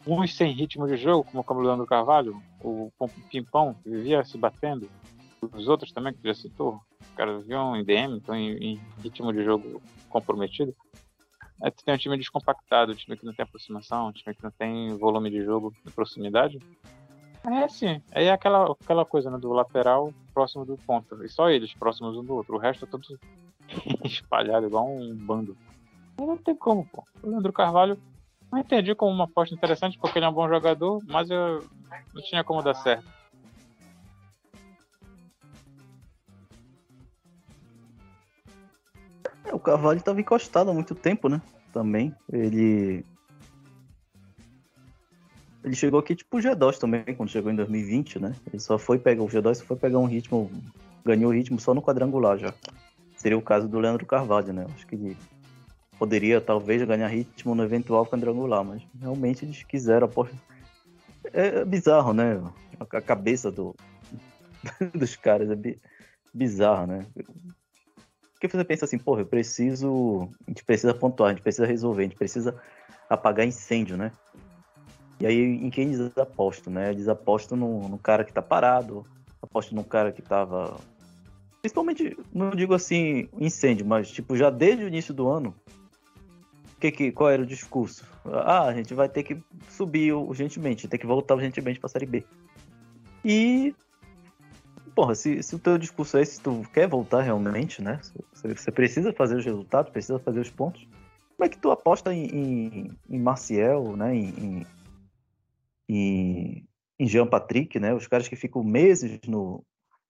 [0.06, 2.90] uns sem ritmo de jogo, como o Leandro Carvalho, o
[3.30, 4.88] Pimpão, que vivia se batendo,
[5.40, 6.80] os outros também que já citou,
[7.16, 10.74] caras viam em DM, então em, em, ritmo de jogo comprometido.
[11.62, 14.42] Aí tu tem um time descompactado, um time que não tem aproximação, um time que
[14.42, 16.58] não tem volume de jogo de proximidade.
[17.44, 21.16] É assim, aí é aquela, aquela coisa né, do lateral próximo do ponta.
[21.24, 22.54] E só eles próximos um do outro.
[22.54, 23.04] O resto é todo
[24.04, 25.56] espalhado, igual um bando.
[26.18, 27.04] não tem como, pô.
[27.22, 27.98] O Leandro Carvalho
[28.50, 31.64] não entendi como uma aposta interessante, porque ele é um bom jogador, mas eu
[32.14, 33.17] não tinha como dar certo.
[39.58, 41.42] O Carvalho estava encostado há muito tempo, né?
[41.72, 42.14] Também.
[42.32, 43.04] Ele.
[45.62, 48.34] Ele chegou aqui tipo o G2 também, quando chegou em 2020, né?
[48.46, 49.22] Ele só foi pegar.
[49.22, 50.50] O G2 só foi pegar um ritmo.
[51.04, 52.54] Ganhou ritmo só no quadrangular já.
[53.16, 54.66] Seria o caso do Leandro Carvalho, né?
[54.74, 55.16] Acho que ele
[55.98, 60.36] poderia talvez ganhar ritmo no eventual quadrangular, mas realmente eles quiseram aposta.
[61.24, 62.40] É bizarro, né?
[62.78, 63.74] A cabeça do,
[64.94, 65.56] dos caras é
[66.32, 67.06] bizarro, né?
[68.38, 70.28] Porque você pensa assim, porra, eu preciso.
[70.46, 72.54] A gente precisa pontuar, a gente precisa resolver, a gente precisa
[73.10, 74.12] apagar incêndio, né?
[75.18, 76.90] E aí, em quem eles apostam, né?
[76.90, 79.04] Eles apostam no, no cara que tá parado,
[79.42, 80.78] apostam no cara que tava.
[81.60, 85.52] Principalmente, não digo assim, incêndio, mas tipo, já desde o início do ano,
[86.78, 88.04] que, que, qual era o discurso?
[88.24, 92.24] Ah, a gente vai ter que subir urgentemente, tem que voltar urgentemente pra Série B.
[93.24, 93.74] E
[94.98, 98.00] porra, se, se o teu discurso é esse, se tu quer voltar realmente, né?
[98.32, 100.82] Você, precisa fazer os resultados, precisa fazer os pontos.
[101.36, 104.12] Como é que tu aposta em, em, em Marcial, né?
[104.12, 104.66] Em,
[105.88, 106.66] em,
[106.98, 107.94] em Jean Patrick, né?
[107.94, 109.64] Os caras que ficam meses no.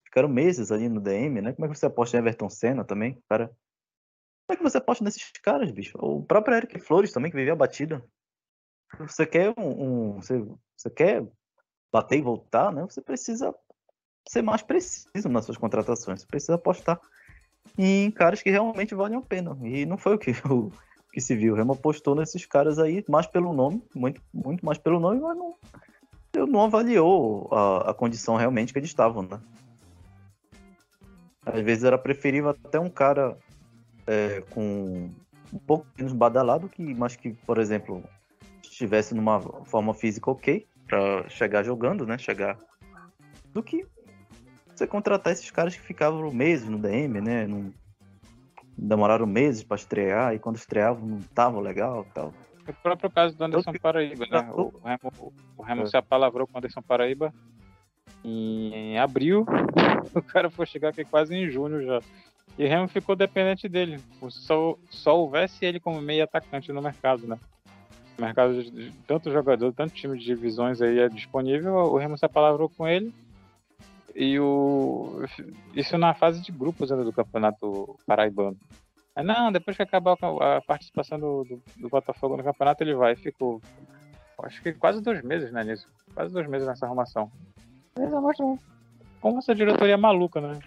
[0.05, 1.53] Ficaram meses ali no DM, né?
[1.53, 3.23] Como é que você aposta em Everton Senna também?
[3.29, 5.99] Cara, como é que você aposta nesses caras, bicho?
[5.99, 8.03] O próprio Eric Flores também, que vivia a batida.
[9.01, 9.67] Você quer um.
[9.67, 10.43] um você,
[10.75, 11.29] você quer
[11.93, 12.81] bater e voltar, né?
[12.89, 13.55] Você precisa
[14.29, 16.21] ser mais preciso nas suas contratações.
[16.21, 17.01] Você precisa apostar
[17.77, 19.57] em caras que realmente valem a pena.
[19.63, 20.71] E não foi o que, o,
[21.13, 21.55] que se viu.
[21.55, 25.37] O Remo apostou nesses caras aí, mais pelo nome, muito, muito mais pelo nome, mas
[25.37, 25.55] não,
[26.47, 29.41] não avaliou a, a condição realmente que eles estavam, né?
[31.45, 33.39] Às vezes era preferível até um cara
[34.07, 35.11] é, com
[35.51, 38.05] um pouco menos badalado, que, mas que, por exemplo,
[38.63, 42.19] estivesse numa forma física ok para chegar jogando, né?
[42.19, 42.59] Chegar
[43.55, 43.87] do que
[44.79, 47.47] você contratar esses caras que ficavam meses no DM, né?
[47.47, 47.73] Não,
[48.77, 52.33] demoraram meses para estrear e quando estreavam não estavam legal tal.
[52.67, 54.51] O próprio caso do Anderson Paraíba, né?
[54.53, 55.87] O Remo, o Remo é.
[55.87, 57.35] se apalavrou com o Anderson Paraíba
[58.25, 59.45] em abril.
[60.15, 62.01] O cara foi chegar aqui quase em junho já.
[62.57, 64.01] E o Remo ficou dependente dele.
[64.31, 67.39] Só, só houvesse ele como meio atacante no mercado, né?
[68.19, 72.71] Mercado de tanto jogador, tanto time de divisões aí é disponível, o Remo se apalavrou
[72.71, 73.13] com ele.
[74.15, 75.23] E o.
[75.75, 78.57] Isso na fase de grupos né, do campeonato paraibano.
[79.15, 83.17] Aí, não, depois que acabar a participação do, do, do, Botafogo no campeonato, ele vai.
[83.17, 83.61] Ficou.
[84.43, 85.87] Acho que quase dois meses, né, nisso.
[86.15, 87.31] Quase dois meses nessa arrumação.
[87.97, 88.47] Mostra
[89.21, 90.59] como essa diretoria é maluca, né?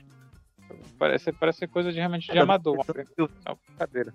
[0.97, 4.13] Parece, parece coisa de realmente de é, amador, uma, uma brincadeira.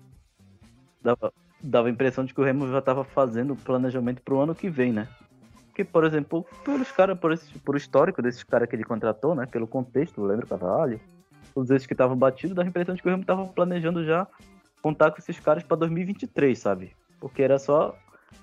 [1.01, 4.39] Dava, dava a impressão de que o Remo já estava fazendo o planejamento para o
[4.39, 5.07] ano que vem, né?
[5.83, 9.45] Por exemplo, pelos caras, por, por histórico desses caras que ele contratou, né?
[9.45, 10.99] Pelo contexto, lembra o Carvalho,
[11.53, 14.27] todos esses que estavam batidos, dava a impressão de que o Remo estava planejando já
[14.81, 16.95] contar com esses caras para 2023, sabe?
[17.19, 17.95] Porque era só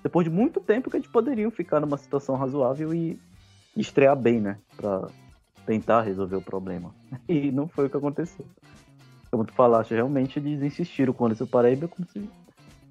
[0.03, 3.19] depois de muito tempo que eles poderiam ficar numa situação razoável e
[3.75, 4.57] estrear bem, né?
[4.75, 5.07] Pra
[5.65, 6.93] tentar resolver o problema.
[7.27, 8.45] E não foi o que aconteceu.
[9.31, 12.29] Como tu falaste, realmente eles insistiram com o Paraíba como se,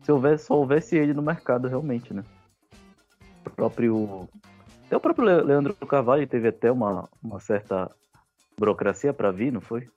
[0.02, 2.24] se houvesse, só houvesse ele no mercado, realmente, né?
[3.54, 4.28] O próprio.
[4.86, 7.88] Até o próprio Leandro Carvalho teve até uma, uma certa
[8.58, 9.88] burocracia para vir, não foi?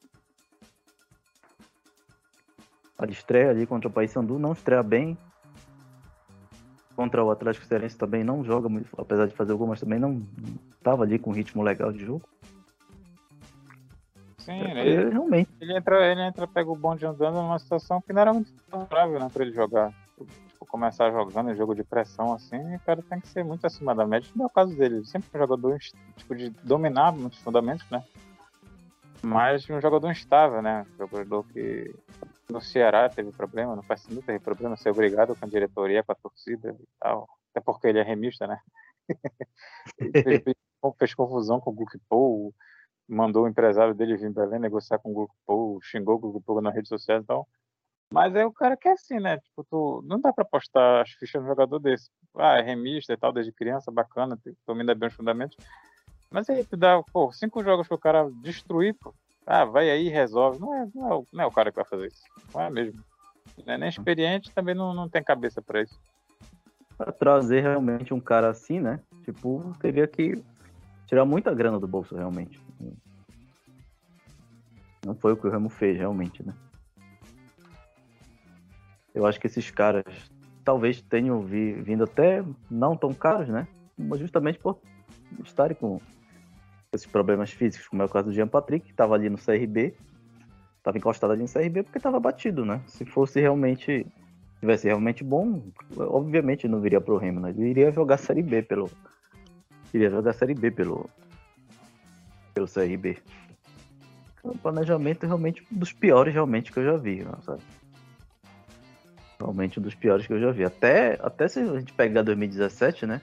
[3.00, 5.18] A estreia ali contra o Paysandu não estreia bem.
[6.96, 10.24] Contra o Atlético Cearense também não joga muito, apesar de fazer algumas também não
[10.72, 12.28] estava ali com um ritmo legal de jogo.
[14.38, 15.50] Sim, é, ele, realmente.
[15.60, 19.20] Ele entra, ele entra, pega o bonde andando numa situação que não era muito favorável
[19.20, 19.94] né, para ele jogar.
[20.58, 24.08] Tipo, começar jogando jogo de pressão assim, o cara tem que ser muito acima da
[24.08, 24.28] média.
[24.36, 24.96] Não é o caso dele.
[24.96, 25.78] Ele sempre foi um jogador
[26.16, 28.04] tipo, de dominar muitos fundamentos, né?
[29.22, 30.84] Mas um jogador instável, né?
[30.96, 31.94] Um jogador que
[32.50, 36.16] no Ceará teve problema, no Paysandu teve problema, ser obrigado com a diretoria, com a
[36.16, 37.30] torcida e tal.
[37.52, 38.60] Até porque ele é remista, né?
[40.24, 40.44] fez,
[40.98, 42.54] fez, confusão com o Gukpo,
[43.08, 46.74] mandou o empresário dele vir em Belém negociar com o Gukpo, xingou o Gukpo nas
[46.74, 47.48] redes sociais e tal.
[48.12, 49.38] Mas aí o cara quer assim, né?
[49.38, 52.10] Tipo, tu, não dá pra postar as fichas no jogador desse.
[52.36, 55.58] Ah, é remista e tal, desde criança, bacana, domina bem os fundamentos.
[56.32, 59.14] Mas aí tu dá, pô, cinco jogos pro cara destruir, pô.
[59.46, 60.60] Ah, vai aí e resolve.
[60.60, 62.24] Não é, não, é, não é o cara que vai fazer isso.
[62.54, 63.02] Não é mesmo.
[63.66, 66.00] Não é nem experiente, também não, não tem cabeça para isso.
[66.98, 69.00] Pra trazer realmente um cara assim, né?
[69.24, 70.44] Tipo, teria que
[71.06, 72.60] tirar muita grana do bolso, realmente.
[75.06, 76.54] Não foi o que o Remo fez, realmente, né?
[79.18, 80.04] Eu acho que esses caras
[80.64, 83.68] talvez tenham vindo até não tão caros, né?
[83.98, 84.78] Mas justamente por
[85.44, 86.00] estarem com
[86.94, 89.96] esses problemas físicos, como é o caso do Jean Patrick, que estava ali no CRB,
[90.78, 92.80] estava encostado ali no CRB porque estava batido, né?
[92.86, 94.06] Se fosse realmente,
[94.60, 95.64] tivesse realmente bom,
[95.98, 97.50] obviamente não viria pro Remo, né?
[97.50, 98.88] Ele iria jogar Série B pelo,
[99.92, 101.10] iria jogar Série B pelo,
[102.54, 103.18] pelo CRB.
[104.44, 107.64] O planejamento é realmente um dos piores realmente que eu já vi, sabe?
[109.40, 110.64] Realmente um dos piores que eu já vi.
[110.64, 113.22] Até, até se a gente pegar 2017, né?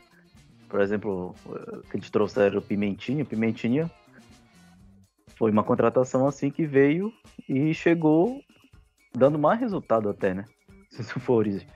[0.69, 1.35] Por exemplo,
[1.91, 3.23] que eles trouxeram o Pimentinha.
[3.23, 3.91] O Pimentinha
[5.37, 7.13] foi uma contratação assim que veio
[7.49, 8.41] e chegou
[9.13, 10.45] dando mais resultado até, né?
[10.91, 11.67] Se fores,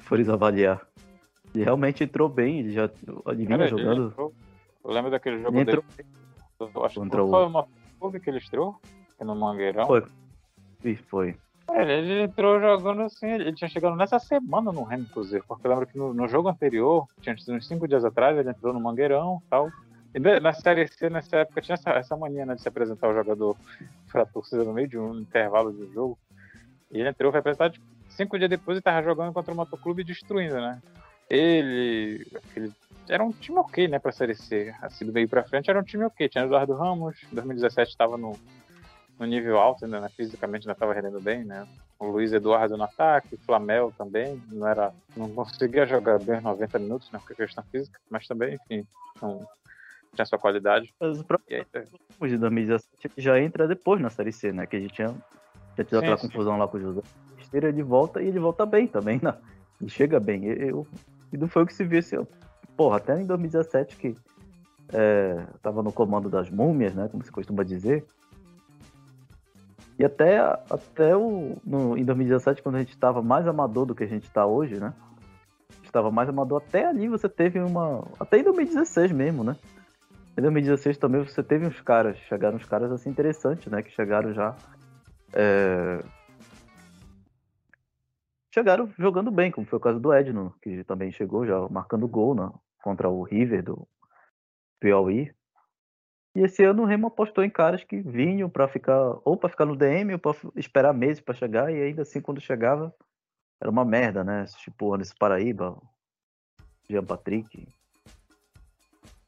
[0.00, 0.86] fores avaliar.
[1.54, 2.90] Ele realmente entrou bem, ele já
[3.28, 4.08] ele vinha jogando.
[4.08, 4.34] Entrou,
[4.84, 5.82] eu lembro daquele jogo ele dele.
[6.60, 7.66] Entrou, acho que foi uma
[7.98, 8.78] clube que ele estreou,
[9.20, 9.86] no Mangueirão.
[9.86, 10.04] Foi.
[11.06, 11.36] Foi.
[11.72, 15.70] Ele, ele, entrou jogando assim, ele tinha chegado nessa semana no Remo, inclusive, porque eu
[15.70, 19.42] lembro que no, no jogo anterior, tinha uns cinco dias atrás, ele entrou no Mangueirão
[19.44, 19.70] e tal.
[20.14, 23.14] E na Série C, nessa época, tinha essa, essa mania né, de se apresentar o
[23.14, 23.56] jogador
[24.10, 26.18] para a torcida no meio de um intervalo de jogo.
[26.90, 30.04] E ele entrou, foi apresentado tipo, cinco dias depois e tava jogando contra o Motoclube
[30.04, 30.80] destruindo, né?
[31.28, 32.26] Ele.
[32.34, 32.72] Aquele,
[33.08, 34.74] era um time ok, né, pra Série C.
[34.80, 36.28] Assim, do meio pra frente era um time ok.
[36.28, 38.32] Tinha Eduardo Ramos, 2017 estava no,
[39.18, 40.08] no nível alto, ainda, né?
[40.08, 41.66] fisicamente ainda estava rendendo bem, né?
[41.98, 46.78] O Luiz Eduardo no ataque, o Flamel também, não era, não conseguia jogar bem 90
[46.78, 48.86] minutos, né, por questão física, mas também, enfim,
[49.22, 49.46] não
[50.14, 50.92] tinha sua qualidade.
[51.00, 54.80] Mas o próprio aí, de 2017 já entra depois na Série C, né, que a
[54.80, 55.14] gente tinha,
[55.74, 56.28] tinha tido aquela sim.
[56.28, 57.02] confusão lá com o José.
[57.52, 59.34] Ele de volta e ele volta bem também, né?
[59.80, 60.44] Ele chega bem.
[60.44, 60.86] Eu,
[61.32, 62.28] e não foi o que se viu esse ano.
[62.76, 64.16] Porra, até em 2017 que
[64.92, 68.04] é, tava no comando das múmias, né, como se costuma dizer,
[69.98, 74.04] e até, até o, no, em 2017, quando a gente estava mais amador do que
[74.04, 74.92] a gente está hoje, né?
[75.82, 78.06] Estava mais amador, até ali você teve uma.
[78.20, 79.56] Até em 2016 mesmo, né?
[80.36, 83.82] Em 2016 também você teve uns caras, chegaram uns caras assim interessantes, né?
[83.82, 84.54] Que chegaram já.
[85.32, 86.02] É...
[88.52, 92.34] Chegaram jogando bem, como foi o caso do Edno, que também chegou já marcando gol
[92.34, 92.50] né,
[92.82, 93.86] contra o River do
[94.80, 95.30] Piauí.
[96.36, 99.64] E esse ano o Remo apostou em caras que vinham para ficar, ou para ficar
[99.64, 102.94] no DM, ou para esperar meses para chegar, e ainda assim, quando chegava,
[103.58, 104.44] era uma merda, né?
[104.58, 105.80] Tipo, Anderson Paraíba,
[106.90, 107.66] Jean Patrick.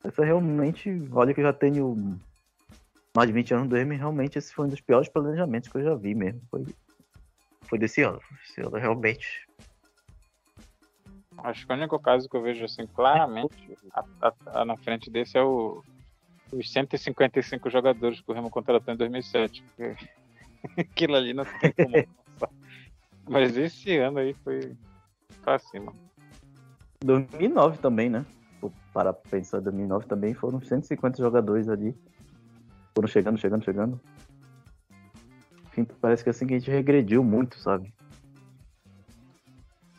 [0.04, 1.96] Essa realmente, olha que eu já tenho
[3.16, 5.84] mais de 20 anos do DM, realmente esse foi um dos piores planejamentos que eu
[5.84, 6.42] já vi mesmo.
[6.50, 6.66] Foi,
[7.62, 8.20] foi desse ano.
[8.44, 9.48] Esse ano realmente.
[11.38, 15.10] Acho que o único caso que eu vejo assim claramente a, a, a, na frente
[15.10, 15.82] desse é o
[16.52, 19.62] os 155 jogadores que o Remo contratou em 2007.
[20.76, 21.90] Aquilo ali não tem como
[22.38, 22.54] passar.
[23.28, 24.74] Mas esse ano aí foi
[25.42, 25.94] pra cima.
[27.04, 28.24] 2009 também, né?
[28.92, 31.94] Para pensar, 2009 também foram 150 jogadores ali.
[32.94, 34.00] Foram chegando, chegando, chegando.
[35.68, 37.94] Enfim, parece que é assim que a gente regrediu muito, sabe?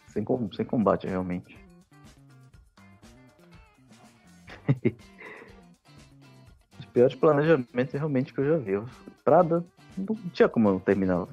[0.07, 1.57] Sem, sem combate, realmente.
[6.99, 8.73] piores planejamentos realmente que eu já vi.
[9.23, 9.63] Prada
[9.97, 11.27] não tinha como terminar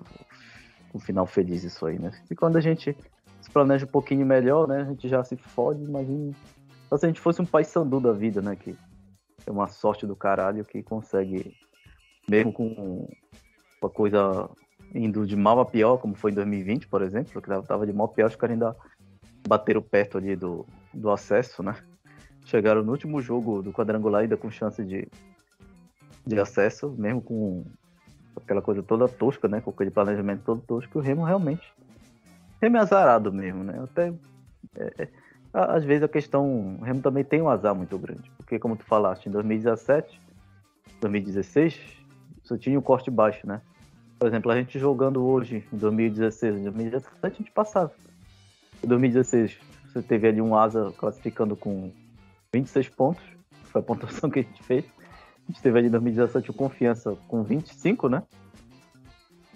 [0.94, 2.12] um final feliz isso aí, né?
[2.30, 2.96] E quando a gente
[3.40, 4.82] se planeja um pouquinho melhor, né?
[4.82, 6.32] A gente já se fode, imagina.
[6.88, 8.54] Só se a gente fosse um pai sandu da vida, né?
[8.54, 8.76] Que
[9.44, 11.56] é uma sorte do caralho que consegue,
[12.28, 13.08] mesmo com
[13.82, 14.48] uma coisa
[14.94, 18.06] indo de mal a pior, como foi em 2020, por exemplo, que tava de mal
[18.06, 18.76] a pior, os caras ainda
[19.48, 20.64] bateram perto ali do,
[20.94, 21.74] do acesso, né?
[22.44, 25.08] Chegaram no último jogo do quadrangular ainda com chance de,
[26.26, 27.64] de acesso, mesmo com
[28.36, 29.60] aquela coisa toda tosca, né?
[29.60, 31.72] Com aquele planejamento todo tosco, o Remo realmente.
[32.60, 33.80] Remo é azarado mesmo, né?
[33.82, 34.12] Até.
[34.74, 35.08] É, é,
[35.52, 36.76] às vezes a questão.
[36.80, 38.30] O Remo também tem um azar muito grande.
[38.36, 40.20] Porque, como tu falaste, em 2017,
[41.00, 41.80] 2016,
[42.42, 43.60] só tinha um corte baixo, né?
[44.18, 47.92] Por exemplo, a gente jogando hoje, em 2016, em 2017, a gente passava.
[48.82, 51.92] Em 2016, você teve ali um asa classificando com
[52.52, 53.22] 26 pontos,
[53.64, 54.84] foi a pontuação que a gente fez.
[55.48, 58.22] A gente teve ali em 2017 o Confiança com 25, né?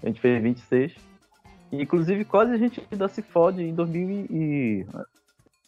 [0.02, 0.94] A gente fez 26.
[1.72, 4.86] E, inclusive, quase a gente ainda se fode em, 2000 e...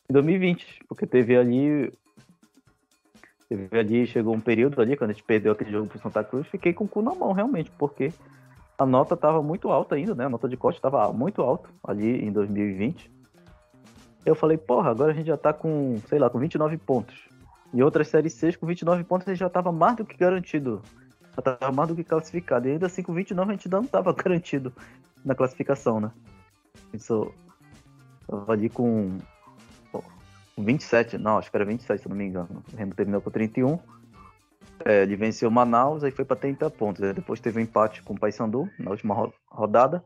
[0.08, 1.92] em 2020, porque teve ali.
[3.48, 6.46] Teve ali, chegou um período ali, quando a gente perdeu aquele jogo pro Santa Cruz,
[6.46, 8.10] fiquei com o cu na mão, realmente, porque
[8.78, 10.24] a nota estava muito alta ainda, né?
[10.24, 13.10] A nota de corte estava muito alta ali em 2020.
[14.24, 17.31] Eu falei, porra, agora a gente já tá com, sei lá, com 29 pontos.
[17.72, 20.82] E outras séries 6 com 29 pontos ele já estava mais do que garantido.
[21.34, 22.68] Já estava mais do que classificado.
[22.68, 24.72] E ainda assim com 29 a gente ainda não estava garantido
[25.24, 26.10] na classificação, né?
[26.92, 27.32] Isso
[28.26, 29.18] tava ali com,
[29.90, 30.02] com
[30.58, 32.62] 27, não, acho que era 27 se não me engano.
[32.72, 33.78] O Remo terminou com 31.
[34.84, 37.02] É, ele venceu Manaus, aí foi para 30 pontos.
[37.02, 40.04] Aí depois teve um empate com o Paysandu na última rodada.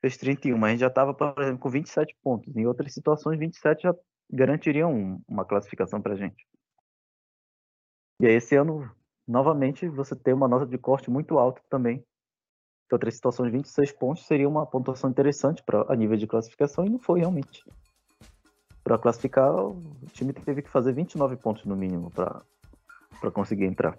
[0.00, 2.56] Fez 31, mas a gente já estava, por exemplo, com 27 pontos.
[2.56, 3.94] Em outras situações, 27 já
[4.32, 6.44] garantiriam uma classificação para a gente.
[8.22, 8.88] E aí, esse ano,
[9.26, 11.96] novamente, você tem uma nota de corte muito alta também.
[11.96, 16.88] Em outras situações, 26 pontos seria uma pontuação interessante para a nível de classificação e
[16.88, 17.64] não foi realmente.
[18.84, 19.76] Para classificar, o
[20.12, 23.98] time teve que fazer 29 pontos no mínimo para conseguir entrar.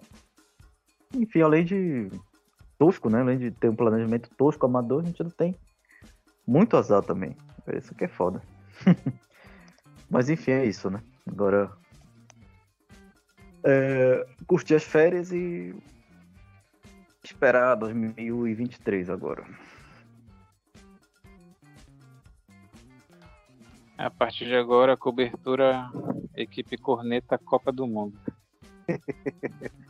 [1.14, 2.08] Enfim, além de
[2.78, 3.20] tosco, né?
[3.20, 5.54] Além de ter um planejamento tosco, amador, a gente não tem
[6.46, 7.36] muito azar também.
[7.76, 8.40] Isso que é foda.
[10.08, 11.02] Mas enfim, é isso, né?
[11.26, 11.70] Agora
[13.64, 15.74] é, curtir as férias e
[17.22, 19.44] esperar 2023 agora.
[23.96, 25.90] A partir de agora, cobertura
[26.36, 28.18] equipe corneta Copa do Mundo.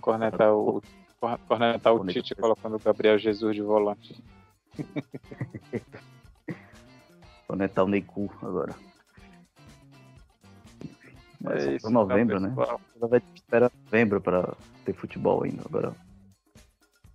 [0.00, 0.82] Corneta o
[1.48, 4.22] cornetar o Tite colocando o Gabriel Jesus de volante.
[7.46, 8.74] cornetar o Neiku agora.
[11.40, 12.48] Mas É isso, novembro, né?
[12.94, 14.54] Ainda vai esperar novembro pra
[14.84, 15.62] ter futebol ainda.
[15.66, 15.94] Agora,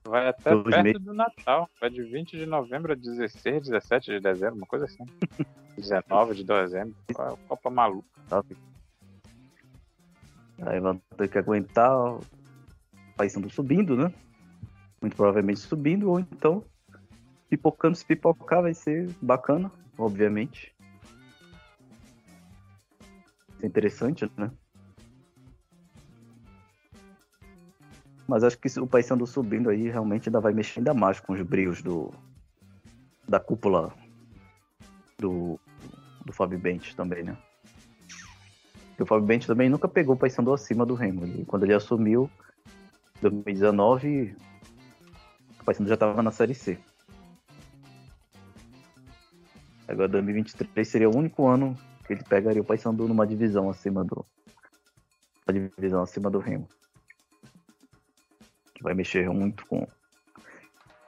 [0.10, 1.02] Vai até Dois perto meses.
[1.02, 1.70] do Natal.
[1.80, 5.06] Vai de 20 de novembro a 16, 17 de dezembro, uma coisa assim.
[5.78, 6.96] 19 de dezembro.
[7.10, 7.14] É
[7.48, 8.08] Copa maluca.
[10.62, 12.18] Aí vão ter que aguentar
[13.20, 14.14] o Paysandu subindo, né?
[15.02, 16.64] Muito provavelmente subindo, ou então
[17.50, 20.74] pipocando, se pipocar vai ser bacana, obviamente.
[23.62, 24.50] É interessante, né?
[28.26, 31.42] Mas acho que o Paysandu subindo aí realmente ainda vai mexer ainda mais com os
[31.42, 32.14] brios do
[33.28, 33.94] da cúpula
[35.20, 35.60] do,
[36.26, 37.38] do Fábio Bentes também, né?
[38.90, 41.26] Porque o Fábio Bentes também nunca pegou o Paysandu acima do Remo.
[41.26, 42.30] Ele- quando ele assumiu,
[43.22, 44.36] 2019,
[45.60, 46.80] o Paysandu já estava na Série C.
[49.88, 54.26] Agora 2023 seria o único ano que ele pegaria o Paysandu numa divisão acima do
[55.48, 56.68] uma divisão acima do Remo.
[58.74, 59.88] Que vai mexer muito com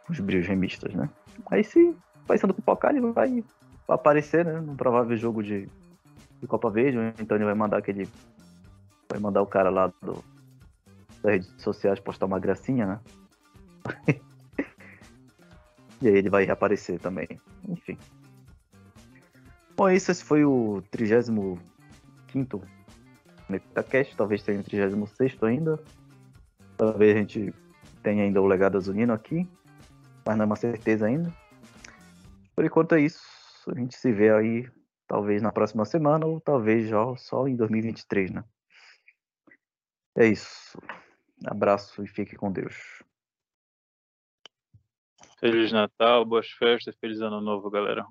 [0.09, 1.09] os brios remistas, né?
[1.49, 1.95] Aí se o
[2.27, 3.43] Paysandu pipocar, ele vai
[3.87, 4.59] aparecer, né?
[4.59, 5.69] Num provável jogo de,
[6.39, 8.09] de Copa Verde, então ele vai mandar aquele.
[9.07, 10.23] Vai mandar o cara lá do,
[11.21, 12.99] das redes sociais postar uma gracinha, né?
[16.01, 17.27] e aí ele vai reaparecer também.
[17.67, 17.97] Enfim.
[19.75, 20.11] Bom, isso.
[20.11, 21.59] Esse foi o 35
[23.49, 24.15] Metacast.
[24.15, 25.79] Talvez tenha o 36 ainda.
[26.77, 27.53] Talvez a gente
[28.03, 29.47] tenha ainda o legado azulino aqui.
[30.25, 31.31] Mas não é uma certeza ainda.
[32.55, 33.21] Por enquanto é isso.
[33.67, 34.67] A gente se vê aí,
[35.07, 38.43] talvez na próxima semana, ou talvez já só em 2023, né?
[40.15, 40.77] É isso.
[41.45, 43.03] Abraço e fique com Deus.
[45.39, 48.05] Feliz Natal, boas festas, feliz ano novo, galera.